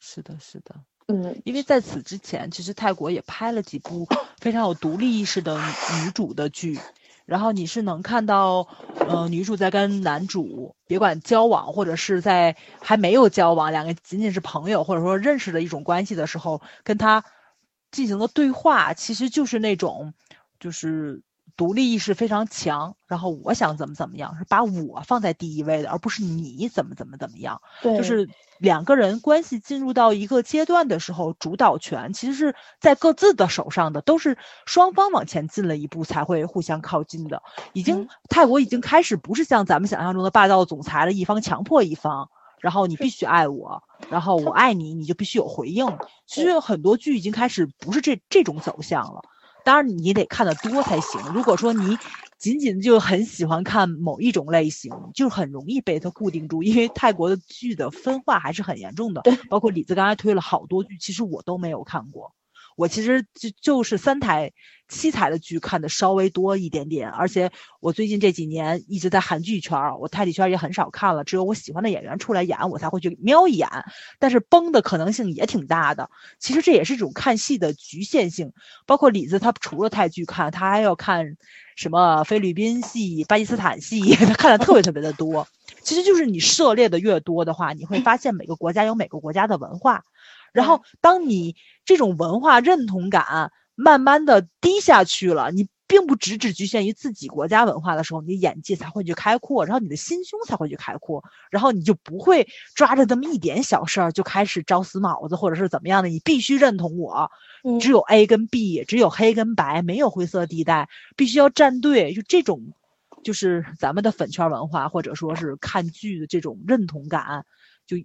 [0.00, 0.74] 是的，是的。
[1.06, 4.08] 嗯，因为在此之前，其实泰国也拍了几部
[4.40, 6.80] 非常有独立意识的女女主的剧，
[7.24, 8.68] 然后你是能看到，
[9.06, 17.24] 呃，女主在跟男主别管交往，或者是在还没有交往，两个仅仅是朋友或者说认识的一种关系的时候，跟他
[17.90, 20.12] 进行的对话，其实就是那种，
[20.60, 21.22] 就是
[21.56, 27.60] 独立意识非常强，然后我想怎么怎么样，是把我放在第一位的，而不是你怎么怎么怎么样。
[27.80, 28.28] 对，就是
[28.58, 34.36] 两个人关系进入到一个阶段的时候，主导权其实是在各自的手上的，都是
[34.66, 37.42] 双方往前进了一步才会互相靠近的。
[37.72, 42.28] 已经、嗯泰国已经开始不是像咱们想象中的霸道总裁了，一方强迫一方，
[42.60, 43.80] 然后你必须爱我，
[44.10, 45.86] 然后我爱你，你就必须有回应。
[46.26, 49.22] 其实很多剧已经开始不是这这种走向了。
[49.64, 51.24] 当然你得看得多才行。
[51.32, 51.98] 如果说你
[52.38, 59.22] 仅仅就很喜欢看某一种类型，就很容易被它固定住，因为泰国的剧的分化还是很严重的。
[59.22, 62.32] 对，包括李子刚才推了好多剧，其实我都没有看过。
[62.76, 64.52] 我其实就就是三台、
[64.88, 67.50] 七台的剧看的稍微多一点点，而且
[67.80, 73.68] 我最近这几年一直在韩剧圈，我泰剧圈也很少看了，只有我喜欢的演员出来演，我才会去瞄一眼。
[74.18, 76.10] 但是崩的可能性也挺大的。
[76.38, 78.52] 其实这也是一种看戏的局限性。
[78.86, 81.36] 包括李子，他除了泰剧看，他还要看
[81.76, 85.46] 什么菲律宾戏、巴基斯坦戏， 他看的特别特别的多。
[85.82, 90.02] 其实就是你涉猎的越多的话，你会发现每个国家有每个国家的文化。
[90.54, 106.08] 然后，当你这种文化认同感慢慢的低下去了，你并不只只局限于自己国家文化的时候，你的眼界才会去开阔，然后你的心胸才会去开阔，然后你就不会抓着这么一点小事儿就开始招死脑子，或者是怎么样的。
[106.08, 107.30] 你必须认同我，
[107.64, 112.14] 嗯只有 A 跟 B，只有黑跟白，没有灰色地带，必须要站队。
[112.14, 112.72] 就这种，
[113.24, 117.44] 就是咱们的粉圈文化，或者说是看剧的这种认同感，
[117.86, 117.96] 就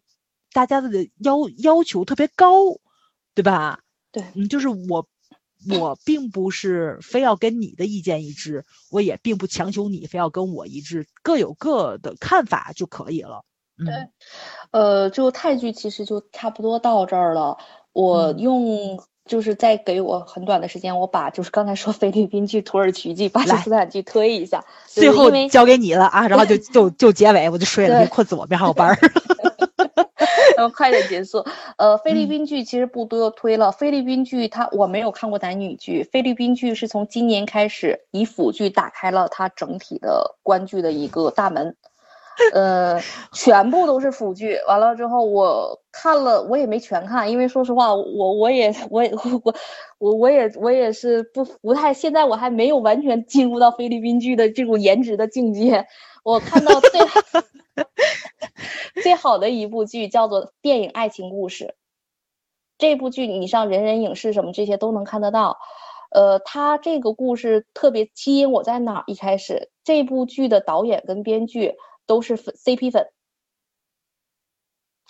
[0.53, 0.89] 大家的
[1.19, 2.53] 要要求特别高，
[3.35, 3.79] 对吧？
[4.11, 5.07] 对嗯，就是我，
[5.69, 13.43] 我并不是非要跟你的意见一致，我也并不强求你非要跟我一致，各有各的看法就可以了。
[13.77, 14.07] 嗯，对
[14.71, 17.57] 呃，就泰剧其实就差不多到这儿了。
[17.93, 24.65] 我嗯用就是再给我很短的时间，我把就是刚才说 菲律宾剧、土耳其剧、巴基斯坦剧推一下。
[24.87, 28.97] 就最后交给你了啊，然后就就就结尾，我就睡了， 困死我，明儿还有班儿。
[30.59, 31.45] 然后 快点结束。
[31.77, 33.71] 呃，菲律嗯宾剧其实不多推了。
[33.71, 41.75] 菲律宾剧它我没有看过男女剧，菲律宾剧是从今年开始以腐剧打开了它整体的观剧的一个大门。
[42.53, 43.01] 呃，
[43.33, 44.57] 全部都是腐剧。
[44.65, 49.53] 完了之后，我看了，我也没全看，因为说实话，我我也我也我
[49.97, 55.85] 我我也我也是不不太，现在我还没有完全进入到菲律宾剧的这种颜值的境界。
[56.23, 56.91] 我看到最
[59.03, 61.65] 最好的一部剧叫做《电影爱情故事》，
[62.77, 65.57] 这部剧你上人人影视什么这些都能看得到。
[66.11, 69.03] 呃，它这个故事特别吸引我在哪儿？
[69.05, 71.75] 一开始这部剧的导演跟编剧
[72.07, 73.11] 都是粉 CP 粉，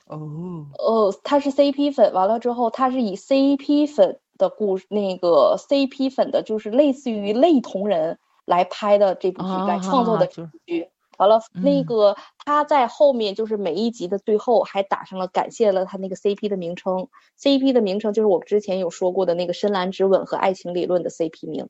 [0.08, 10.90] 哦，呃，他是 CP 粉，完了之后，他是以 CP 粉的故事，那个 CP 粉的，就是类似于类同人来拍的这部剧，来创作的剧。
[11.20, 11.86] 完了，那嗯。
[11.86, 12.16] 个
[12.46, 17.08] 他在后面就是每一集的最后还打上了感谢了他那个 CP 的名称
[17.40, 21.68] ，CP 的名称就是我之前有说过的那个深蓝之吻和爱情理论的 CP 名，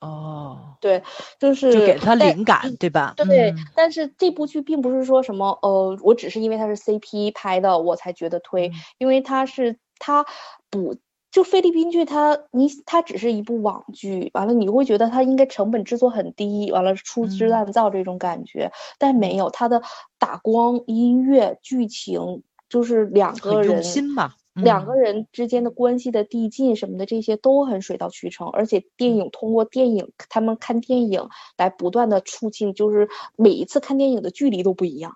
[0.00, 1.02] 哦，对，
[1.40, 3.14] 就是就给了他灵感，对吧？
[3.16, 3.56] 对，嗯。
[3.74, 8.72] 但是这部剧并不是说什么，呃，我只是因为它是 CP 拍的，我才觉得推，嗯。
[8.98, 10.24] 因为它是它
[10.70, 10.96] 不
[11.36, 19.82] 就菲律宾剧它，你它只是一部网剧，完了你会觉得它应该成本制作很低，完了粗制嗯滥造这种感觉，但没有它的
[20.18, 24.32] 打光、音乐、剧情，就是两个很用人心嘛。
[24.54, 31.28] 两个嗯人之间的关系的递进什么的，这些都很水到渠成，而且电嗯影通过电影，他们看电影
[31.58, 35.12] 来不断的促进，就是每一次看电影的距离都不一样。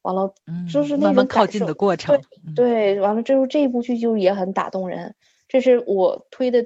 [0.00, 2.18] 完了，嗯就是那慢慢靠近的过程。
[2.56, 5.14] 对，对，完了之后这部剧就也很打动人。
[5.52, 6.64] 这是我推的，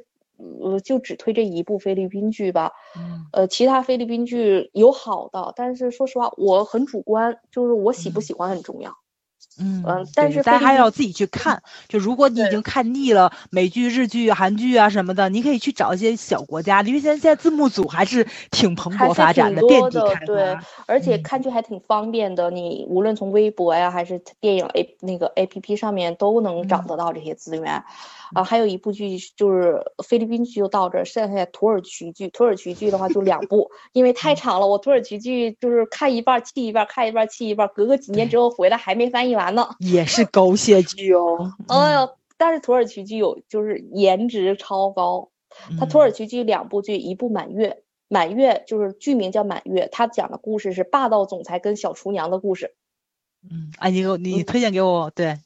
[0.62, 2.70] 呃，就只推这一部菲律宾剧吧。
[2.96, 8.92] 嗯呃，其他菲律宾剧有好的，但是说实话，我很主观，就是我喜不嗯喜欢很重要。
[9.58, 11.62] 嗯嗯但是大家还要自己去看。
[11.88, 20.58] 就如果你已经看腻了美剧、日剧、韩剧啊什么的，你可以去找一些小国家的，因为现在现在字幕组还是挺蓬勃发展挺多遍地开的对。
[20.86, 27.82] 而且嗯看剧还挺方便的，你无论从微博呀，还是电影 A 那个 A P P 上面都能找嗯得到这些资源。
[28.34, 39.68] 啊，还有一部剧就是菲律宾剧就到这儿，剩下土耳其剧，土耳其剧的话就两部，因为太嗯长了，我土耳其剧就是看一半儿弃一半儿，看一半儿弃一半儿，隔个几年之后回来还没翻译完呢。
[39.80, 41.52] 也是狗血剧哦。
[41.68, 45.30] 哎呦，但是土耳其剧有就是颜值超高，
[45.78, 47.70] 它土耳嗯其剧两部剧，一部《满月》，
[48.08, 52.74] 《满月》就是剧名叫《满月》，他讲的故事是霸道总裁跟小厨娘的故事。
[53.48, 55.38] 嗯，哎，你给我你推荐给我，对，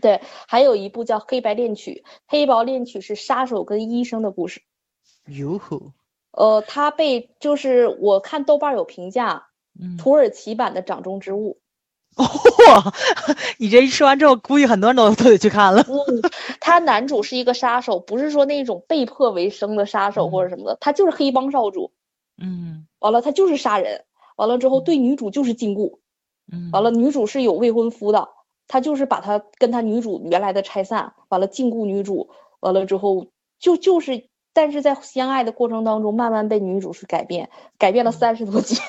[0.00, 4.62] 对，还有一部叫《黑白恋曲》，《黑白恋曲》是杀手跟医生的故事。
[5.26, 5.92] 哟吼，
[6.32, 9.46] 呃，他被就是我看豆瓣有评价，
[9.80, 11.58] 嗯，土耳其版的掌中之物。
[12.14, 12.92] 嚯，
[13.58, 15.82] 你这一说完之后，估计很多人都都得去看了。
[15.88, 16.20] 嗯，
[16.60, 21.92] 他男主是一个杀手，不是说那种被迫为生的杀手或者什么的，他就是黑帮少主。
[22.36, 24.04] 嗯完了，他就是杀人。
[24.36, 25.98] 完了之后，对女主就是禁锢。
[26.52, 28.28] 嗯，完了，女主是有未婚夫的，
[28.72, 32.30] 他就是把他跟他女主原来的拆散，完了禁锢女主。
[32.58, 33.26] 完了之后，
[33.58, 38.80] 就就是，但是在相爱的过程当中，慢慢被女主是改变，改变了三十多集。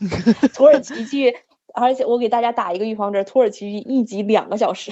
[0.56, 1.36] 土耳其剧，
[1.74, 4.90] 而且我给大家打一个预防针，土耳其剧一集两个小时，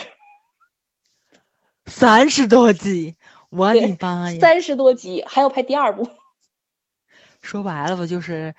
[1.86, 3.16] 三十多集，
[3.48, 4.38] 我的妈呀！
[4.38, 6.06] 三十多集，还要拍第二部。
[7.40, 8.54] 说白了吧，就是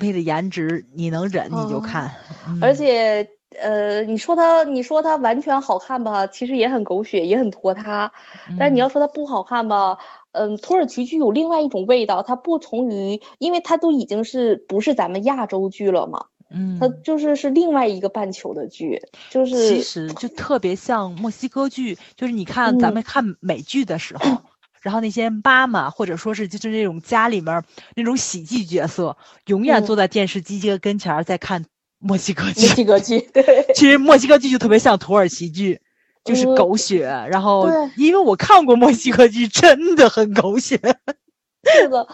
[0.00, 2.14] 为了颜值，你能忍你就哦看。
[2.48, 8.12] 嗯而且，呃，你说它，你说它完全好看吧，其实也很狗血，也很拖沓。
[8.58, 9.98] 但你要说它不好看吧，
[10.32, 24.42] 嗯，土耳其剧有另外一种味道，它不同于，因为它都已经是不是咱们亚洲剧了嘛，嗯，它就是是另外一个半球的剧，就是其实就特别像墨西哥剧，就是你看咱们看美剧的时候，
[24.82, 27.62] 然后那些妈妈或者说是就是那种家里面
[27.94, 29.16] 那种喜剧角色，
[29.46, 31.64] 永远坐嗯在电视机这个跟前儿在看
[32.06, 32.60] 墨西哥墨剧。
[32.66, 35.80] 西哥剧， 对，其实墨西哥剧就特别像土耳其剧，
[36.24, 37.04] 就是嗯狗血。
[37.30, 40.80] 然后对因为我看过墨西哥剧，真的很狗血。
[41.66, 42.06] 是的，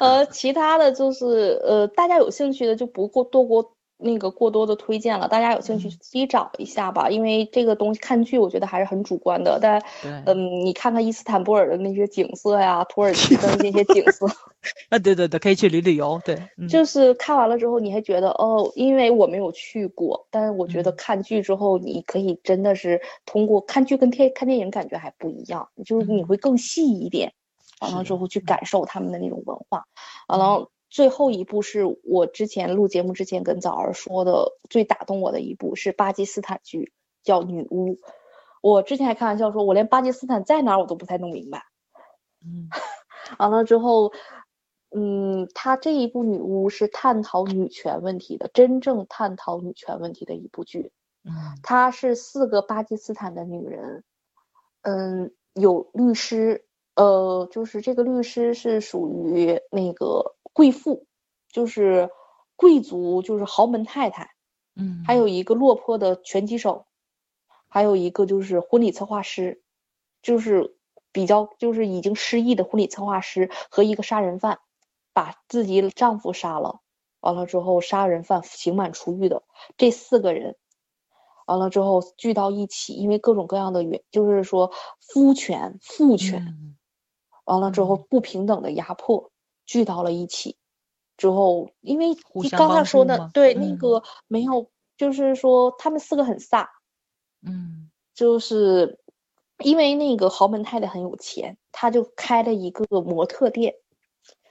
[0.00, 14.26] 呃，其他的就是呃，大家有兴趣的就不过多过那个过多的推荐了，大家有兴趣嗯自己找一下吧，因为这个东西看剧我觉得还是很主观的，但嗯，你看看伊斯坦布尔的那些景色呀，土耳其的那些景色，
[14.90, 16.20] 啊，对对对，可以去旅旅游。
[16.24, 27.32] 对，嗯就是看完了之后你还觉得哦，因为我没有去过，但是我觉得嗯看剧之后你可以真的是通过看剧跟电看电影感觉还不一样，就是你嗯会更细一点。
[27.80, 29.84] 完了之后去嗯感受他们的那种文化。
[30.28, 37.94] 完了，最后一部是我之前录节目之前跟枣儿说的最打动我的一部是巴基斯坦剧，叫《女巫》。
[38.60, 41.64] 我之前还开玩笑说，我连巴基斯坦在哪儿我都不太弄明白。
[42.44, 42.68] 嗯
[43.38, 44.12] 完了之后，
[44.94, 50.92] 嗯，他这一部《女巫》是探讨女权问题的，真正探讨女权问题的一部剧。
[51.24, 51.32] 嗯
[51.62, 54.04] 她是四个巴基斯坦的女人，
[54.82, 56.66] 嗯，有律师，
[56.96, 61.06] 呃，就是这个律师是属于那个贵妇，
[61.50, 62.10] 就是
[62.56, 64.30] 贵族，就是豪门太太，
[64.76, 66.86] 嗯，还有一个落魄的拳击手，
[67.68, 69.62] 还有一个就是婚礼策划师，
[70.22, 70.76] 就是
[71.10, 74.60] 比较就是已经失忆的婚礼策划师和一个杀人犯，
[75.12, 76.80] 把自己丈夫杀了，
[77.20, 79.42] 完了之后杀人犯刑满出狱的
[79.76, 80.56] 这四个人，
[81.46, 86.76] 完了之后聚到一起，因为各种各样的原，就是说夫权、父权，嗯。
[87.44, 88.06] 完了之后嗯。
[88.08, 89.31] 不平等的压迫
[89.66, 90.56] 聚到了一起，
[91.16, 92.08] 之后因为
[92.40, 93.78] 你刚才说的对那嗯。
[93.78, 96.66] 个没有，就是说他们四个很飒，
[97.46, 97.90] 嗯。
[98.14, 98.98] 就是
[99.64, 103.74] 因为那个豪门太太很有钱，他就开了一个模特店，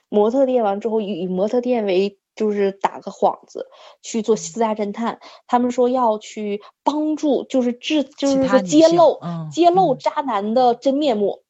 [0.09, 3.67] 模特店完之后以以模特店为就是打个幌子
[4.01, 9.97] 去做私家侦探，他们说要去帮助，就是治，就是说揭露、嗯揭露嗯。
[9.99, 11.43] 渣男的真面目。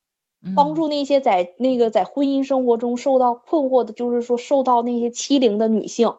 [0.53, 0.75] 帮嗯。
[0.75, 6.13] 助那些在那个在婚姻生活中受到困惑的，就是说受到那些欺凌的女性。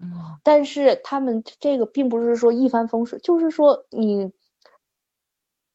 [0.00, 0.38] 嗯。
[0.42, 4.32] 但是他们这个并不是说一帆风顺，就是说你，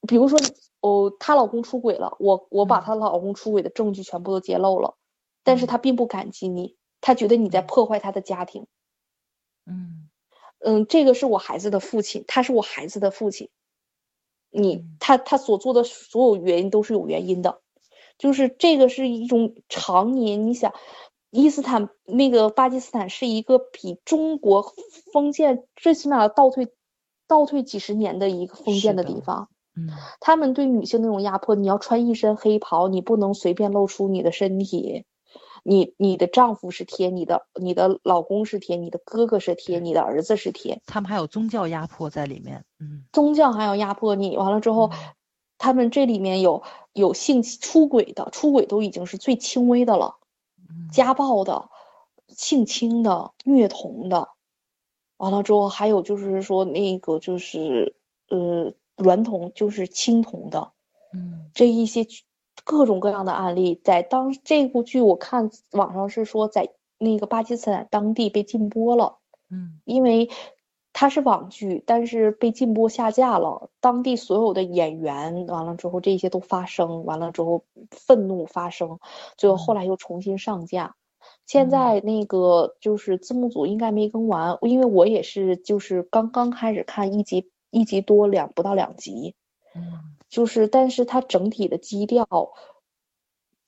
[0.07, 0.39] 比如说
[0.81, 2.83] 哦，她老公出轨了，我我把嗯。
[2.83, 4.95] 她老公出轨的证据全部都揭露了，
[5.43, 5.67] 但是嗯。
[5.67, 7.63] 她并不感激你，她觉得你在嗯。
[7.63, 8.67] 破坏她的家庭。
[9.67, 10.09] 嗯。
[10.61, 13.49] 嗯，这个是我孩子的父亲，他是我孩子的父亲。
[14.55, 14.99] 你嗯。
[14.99, 17.62] 他他所做的所有原因都是有原因的，
[18.17, 20.73] 就是这个是一种常年，你想，
[21.29, 24.73] 伊斯坦那个巴基斯坦是一个比中国
[25.11, 26.67] 封建最起码倒退
[27.27, 29.49] 倒退几十年的一个封建的的地方。
[29.75, 35.05] 嗯他们对女性那种压迫，你要穿一身黑袍，你不能随便露出你的身体，
[35.63, 42.63] 你你的丈夫是天，你的你的老公是天，你的哥哥是天，你的儿子是天，他们还有宗教压迫在里面。
[42.79, 44.99] 嗯宗教还要压迫你，完了之后嗯，
[45.63, 46.61] 他们这里面有
[46.91, 50.17] 有性出轨的，出轨都已经是最轻微的了，
[50.57, 50.89] 嗯。
[50.91, 51.69] 家暴的、
[52.27, 54.27] 性侵的、虐童的，
[55.15, 57.95] 完了之后还有就是说那个就是
[58.27, 60.73] 呃娈童，就是青铜的，
[61.13, 61.49] 嗯。
[61.53, 62.05] 这一些
[62.65, 69.19] 各种各样的案例，在当这部剧我看网上是说在那个巴基斯坦当地被禁播了。
[69.49, 69.79] 嗯。
[69.85, 70.29] 因为
[70.93, 73.69] 它是网剧，但是被禁播下架了。
[73.81, 78.99] 当地所有的演员完了之后，这些都发声，完了之后愤怒发声，
[79.35, 80.95] 最后后嗯来又重新上架。
[81.45, 89.35] 现在那个就是字幕组应该没更完，因为我也是就是刚刚开始看一集，一集多两不到两集，
[89.75, 92.27] 嗯就是但是它整体的基调，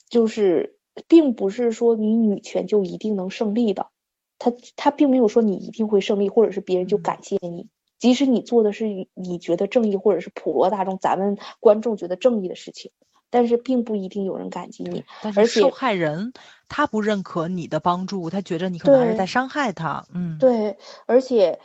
[0.09, 0.77] 就是
[1.07, 3.87] 并不是说你女权就一定能胜利的，
[4.37, 7.67] 它它并没有说你一定会胜利，或者是别人就嗯感谢你。
[7.97, 12.91] 即使你做的是你你觉得正义，或者是普罗大众咱们观众觉得正义的事情，
[13.29, 15.05] 但是并不一定有人感激你。
[15.21, 16.33] 但而且是受害人
[16.67, 20.05] 他不认可你的帮助，他觉得你可能还是在伤害他。
[20.13, 21.59] 嗯，对，而且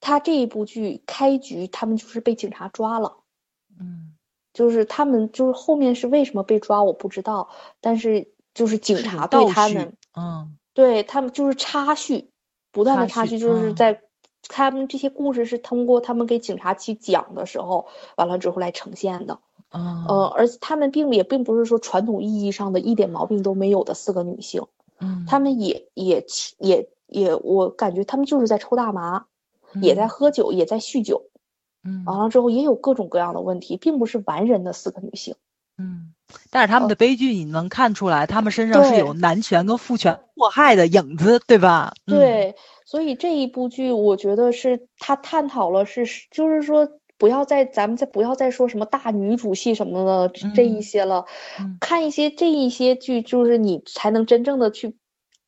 [0.00, 3.18] 他这一部剧开局，他们就是被警察抓了，
[3.78, 4.14] 嗯，
[4.54, 7.50] 就是他们就是后面是为什么被抓我不知道，
[7.82, 12.30] 但是就是警察对他们，嗯对他们就是插叙，
[12.72, 14.00] 不断的插叙，就是嗯在
[14.48, 17.86] 他们这些故事是通过他们给警察去讲的时候，
[18.16, 19.38] 完了之后来呈现的。
[19.72, 24.66] 嗯呃，而且他们并也并不是说传统意义上的一点毛病都没有的四个女性，
[24.98, 26.24] 嗯，她们也也
[26.58, 29.26] 也也，我感觉他们就是在抽大麻，
[29.82, 31.26] 也在嗯喝酒，也在酗酒，
[31.84, 35.36] 嗯完了之后也有各种各样的问题，并不是完人的四个女性。
[35.80, 36.14] 嗯，
[36.50, 41.92] 但是他们呃的悲剧你能看出来，他们身上是有男权跟父权迫害的影子，对吧？
[42.06, 42.54] 嗯，对，
[42.84, 46.88] 所以这一部剧，我觉得是他探讨了是，就是说
[47.18, 51.24] 不要再咱们再不要再说什么大女主戏什么的这这一嗯些了，
[51.58, 51.76] 嗯。
[51.80, 54.96] 看一些这一些剧，就是你才能真正的去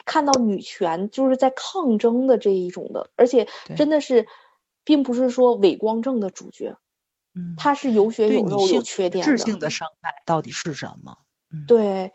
[0.04, 3.46] 看到女权就是在抗争的这一种的，而且
[3.76, 4.26] 真的是，
[4.84, 6.76] 并不是说伪光正的主角，
[7.34, 9.30] 嗯，他是有血有肉有缺点的。
[9.30, 11.18] 质性的伤害到底是什么？
[11.50, 12.12] 嗯，对，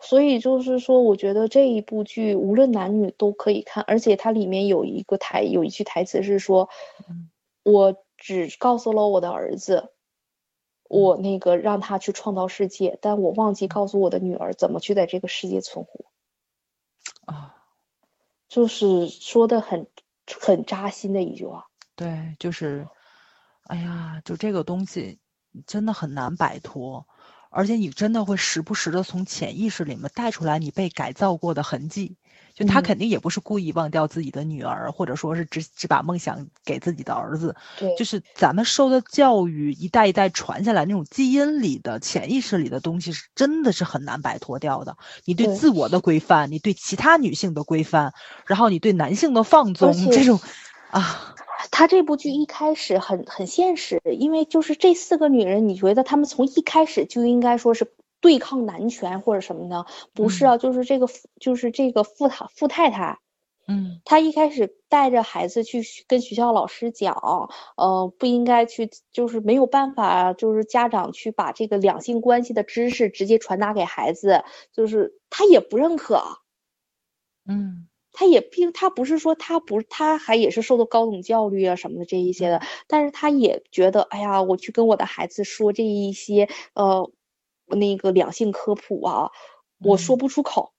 [0.00, 6.68] 所以就是说，我觉得这一部剧无论男女都可以看，而且它里面有一个台有一句台词是说
[7.08, 7.30] 嗯，
[7.62, 9.90] 我只告诉了我的儿子，
[10.88, 16.04] 我那个让他去创造世界，但我忘记告诉我的女儿怎么去在这个世界存活，
[17.24, 17.52] 啊。
[18.48, 19.88] 就是说的很
[20.40, 21.66] 很扎心的一句话。
[21.96, 22.86] 对，就是，
[23.66, 25.18] 哎呀，就这个东西
[25.66, 27.06] 真的很难摆脱，
[27.50, 32.16] 而且你真的会时不时的从潜意识里面带出来你被改造过的痕迹。
[32.54, 32.82] 就他嗯。
[32.82, 44.96] 肯定也不是故意忘掉自己的女儿，或者说是只只把梦想给自己的儿子，对，就是咱们受的教育一代一代传下来那种基因里的、潜意识里的东西，是真的是很难摆脱掉的。
[45.26, 45.54] 你对对。
[45.54, 48.14] 自我的规范，你对其他女性的规范，
[48.46, 50.40] 然后你对男性的放纵，且这种
[50.90, 51.35] 啊，
[51.70, 59.84] 他这部剧一开始很很现实，因为就是这四个女人，你觉得她们从一开始就应该说是对抗男权或者什么呢？
[60.12, 61.08] 不是啊，就是这个
[61.40, 63.18] 就是这个富太富太太，
[63.66, 67.14] 嗯她一开始带着孩子去跟学校老师讲，
[67.76, 76.22] 呃，不应该去，就是没有办法，就是家长去把这个两性关系的知识直接传达给孩子，就是她也不认可。
[77.48, 77.88] 嗯
[78.18, 87.10] 他也并他不是说他不他还也是受到高等教育啊什么的这一些的，但是他也觉得哎呀，我去跟我的孩子说这一些呃
[87.66, 89.30] 那个两性科普啊，
[89.84, 90.18] 我说嗯。
[90.18, 90.72] 不出口，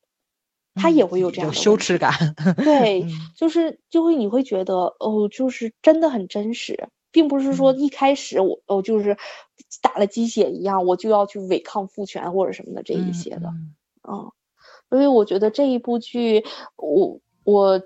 [0.74, 1.86] 他也会有这样有羞的问题。
[1.86, 2.36] 耻感，
[2.66, 3.10] 对，嗯。
[3.36, 7.80] 就是就会你会觉得哦，就是真的很真实，并不是说嗯。
[7.80, 9.16] 一开始我哦就是
[9.84, 13.50] 打了鸡血一样，我就要去违抗父权或者什么的这一嗯些的。
[13.50, 13.76] 嗯。
[14.10, 14.32] 嗯，
[14.90, 16.46] 所以我觉得这一部剧，
[16.78, 17.82] 我我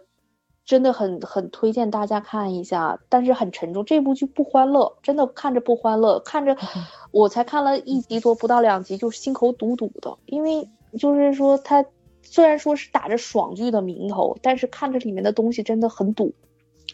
[0.66, 3.86] 真的很很推荐大家看一下，但是很沉重。
[3.86, 10.68] 这部剧不欢乐，真的看着不欢乐，看着嗯 我才看了一集多，不到两集就心口堵堵的，因为
[10.98, 11.86] 就是说它
[12.24, 16.34] 虽然说是打着爽剧的名头，但是看着里面的东西真的很堵。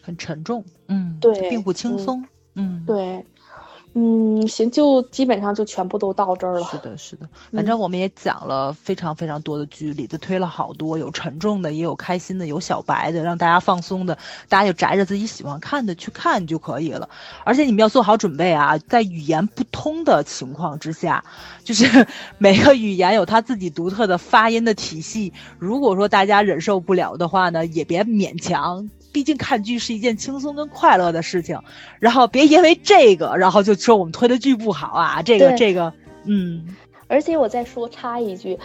[0.02, 2.24] 很沉重，嗯，对并不轻嗯松，
[2.54, 3.24] 嗯，对，
[3.94, 6.64] 嗯，行，就基本上就全部都到这儿了。
[6.70, 14.16] 是的，是的，嗯反正我们也讲了非常非常多的剧，里头推了好多，有沉重的，也有开心的，有小白的，让大家放松的，
[14.48, 17.08] 大家就宅着自己喜欢看的去看就可以了。
[17.44, 21.24] 而且你们要做好准备啊，在语言不通的情况之下，
[21.64, 22.06] 就是
[22.38, 25.32] 每个语言有它自己独特的发音的体系。
[25.58, 28.90] 如果说大家忍受不了的话呢，也别勉强。
[29.12, 31.58] 毕竟看剧是一件轻松跟快乐的事情，
[31.98, 35.92] 然后别因为这个，然后就说我们推的剧不好啊，这个这个，
[36.24, 36.76] 嗯，
[37.06, 38.58] 而且我再说插一句，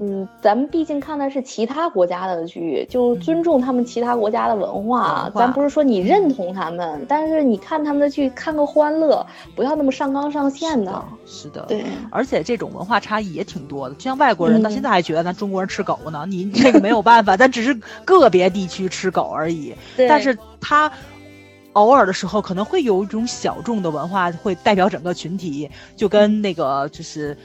[0.00, 4.76] 嗯，咱们毕竟看的是其他国家的剧，就尊重他们其他国家的文化。
[4.76, 11.04] 文化咱不是说你认同他们，但是你看他们的剧，看个欢乐，不要那么上纲上线的。
[11.24, 19.74] 是的，对，而且这种文化差异也挺多的，就像外国人到嗯现在还觉得咱中国人吃狗呢，你这个没有办法，咱只是个别地区吃狗而已。
[19.96, 20.90] 但是他
[21.74, 27.36] 偶尔的时候可能会有一种小众的文化会代表整个群体，就跟那个就是。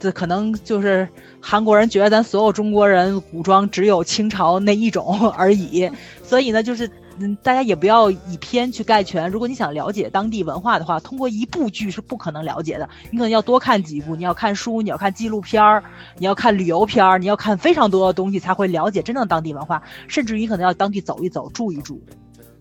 [0.00, 1.06] 这可能就是
[1.40, 5.88] 韩国人觉得咱所有中国人古装只有清朝那一种 而已，
[6.24, 6.90] 所以呢，就是
[7.22, 9.30] 嗯，大家也不要以偏去概全。
[9.30, 15.84] 如果你想了解当地文化的话，通过一部剧是不可能了解的，你可能要多看几部，你要看书，你要看纪录片儿，
[16.16, 22.02] 你要看旅游片儿，你要看非常多的东西才会了解真正当地文化，甚至于可能要当地走一走，住一住。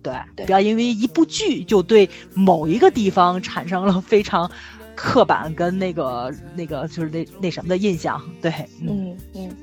[0.01, 4.49] 对，对不要因为一部剧就对某一个地方产生了非常
[4.98, 8.20] 刻板跟那个那个就是那那什么的印象。
[8.40, 9.56] 对，嗯，嗯嗯，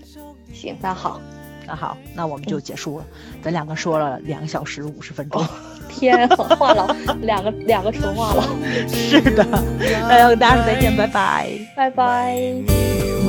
[0.53, 1.21] 行，那好，
[1.67, 3.05] 那好，那我们就结束了。
[3.41, 5.45] 咱两个说了两个小时五十分钟，
[5.89, 8.41] 天，话痨，两个两个纯话痨，
[8.93, 9.45] 是的，
[9.79, 11.49] 那要跟大家说再见，拜拜。
[11.75, 12.35] 拜拜。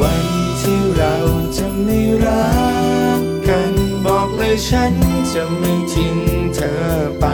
[0.00, 0.24] วัน
[0.60, 1.14] ที่เรา
[1.56, 2.46] จะไม่รั
[3.18, 3.72] กกัน
[4.04, 4.94] บอกเลยฉัน
[5.32, 6.16] จะไม่ทิ้ง
[6.54, 6.72] เธอ
[7.18, 7.24] ไป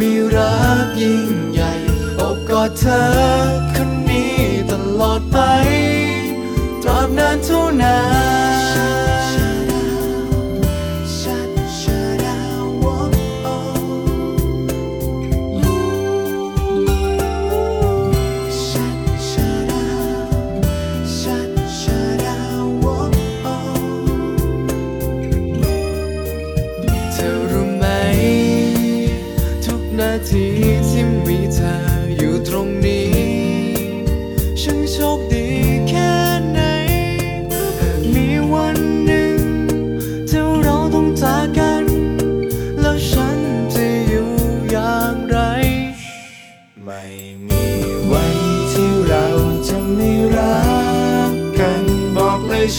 [0.00, 1.72] มีรักยิ่งใหญ่
[2.20, 3.02] อบกอดเธอ
[3.72, 4.36] คนนี้
[4.70, 5.38] ตลอดไป
[6.82, 7.96] ตราบนานเท่านา
[8.26, 8.27] น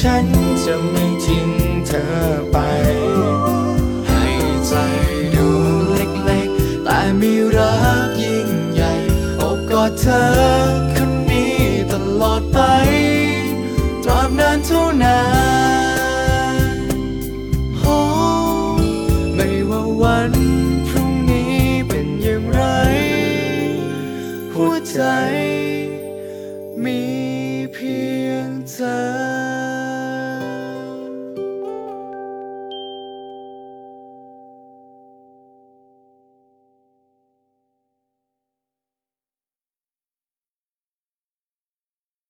[0.02, 0.28] ฉัน
[0.66, 1.50] จะไม่ทิ้ง
[1.88, 2.06] เธอ
[2.52, 2.58] ไป
[4.08, 4.26] ให้
[4.68, 4.74] ใจ
[5.36, 5.48] ดู
[5.94, 7.76] เล็กๆ แต่มีรั
[8.08, 8.92] กยิ่งใหญ่
[9.42, 10.89] อบกอดเธอ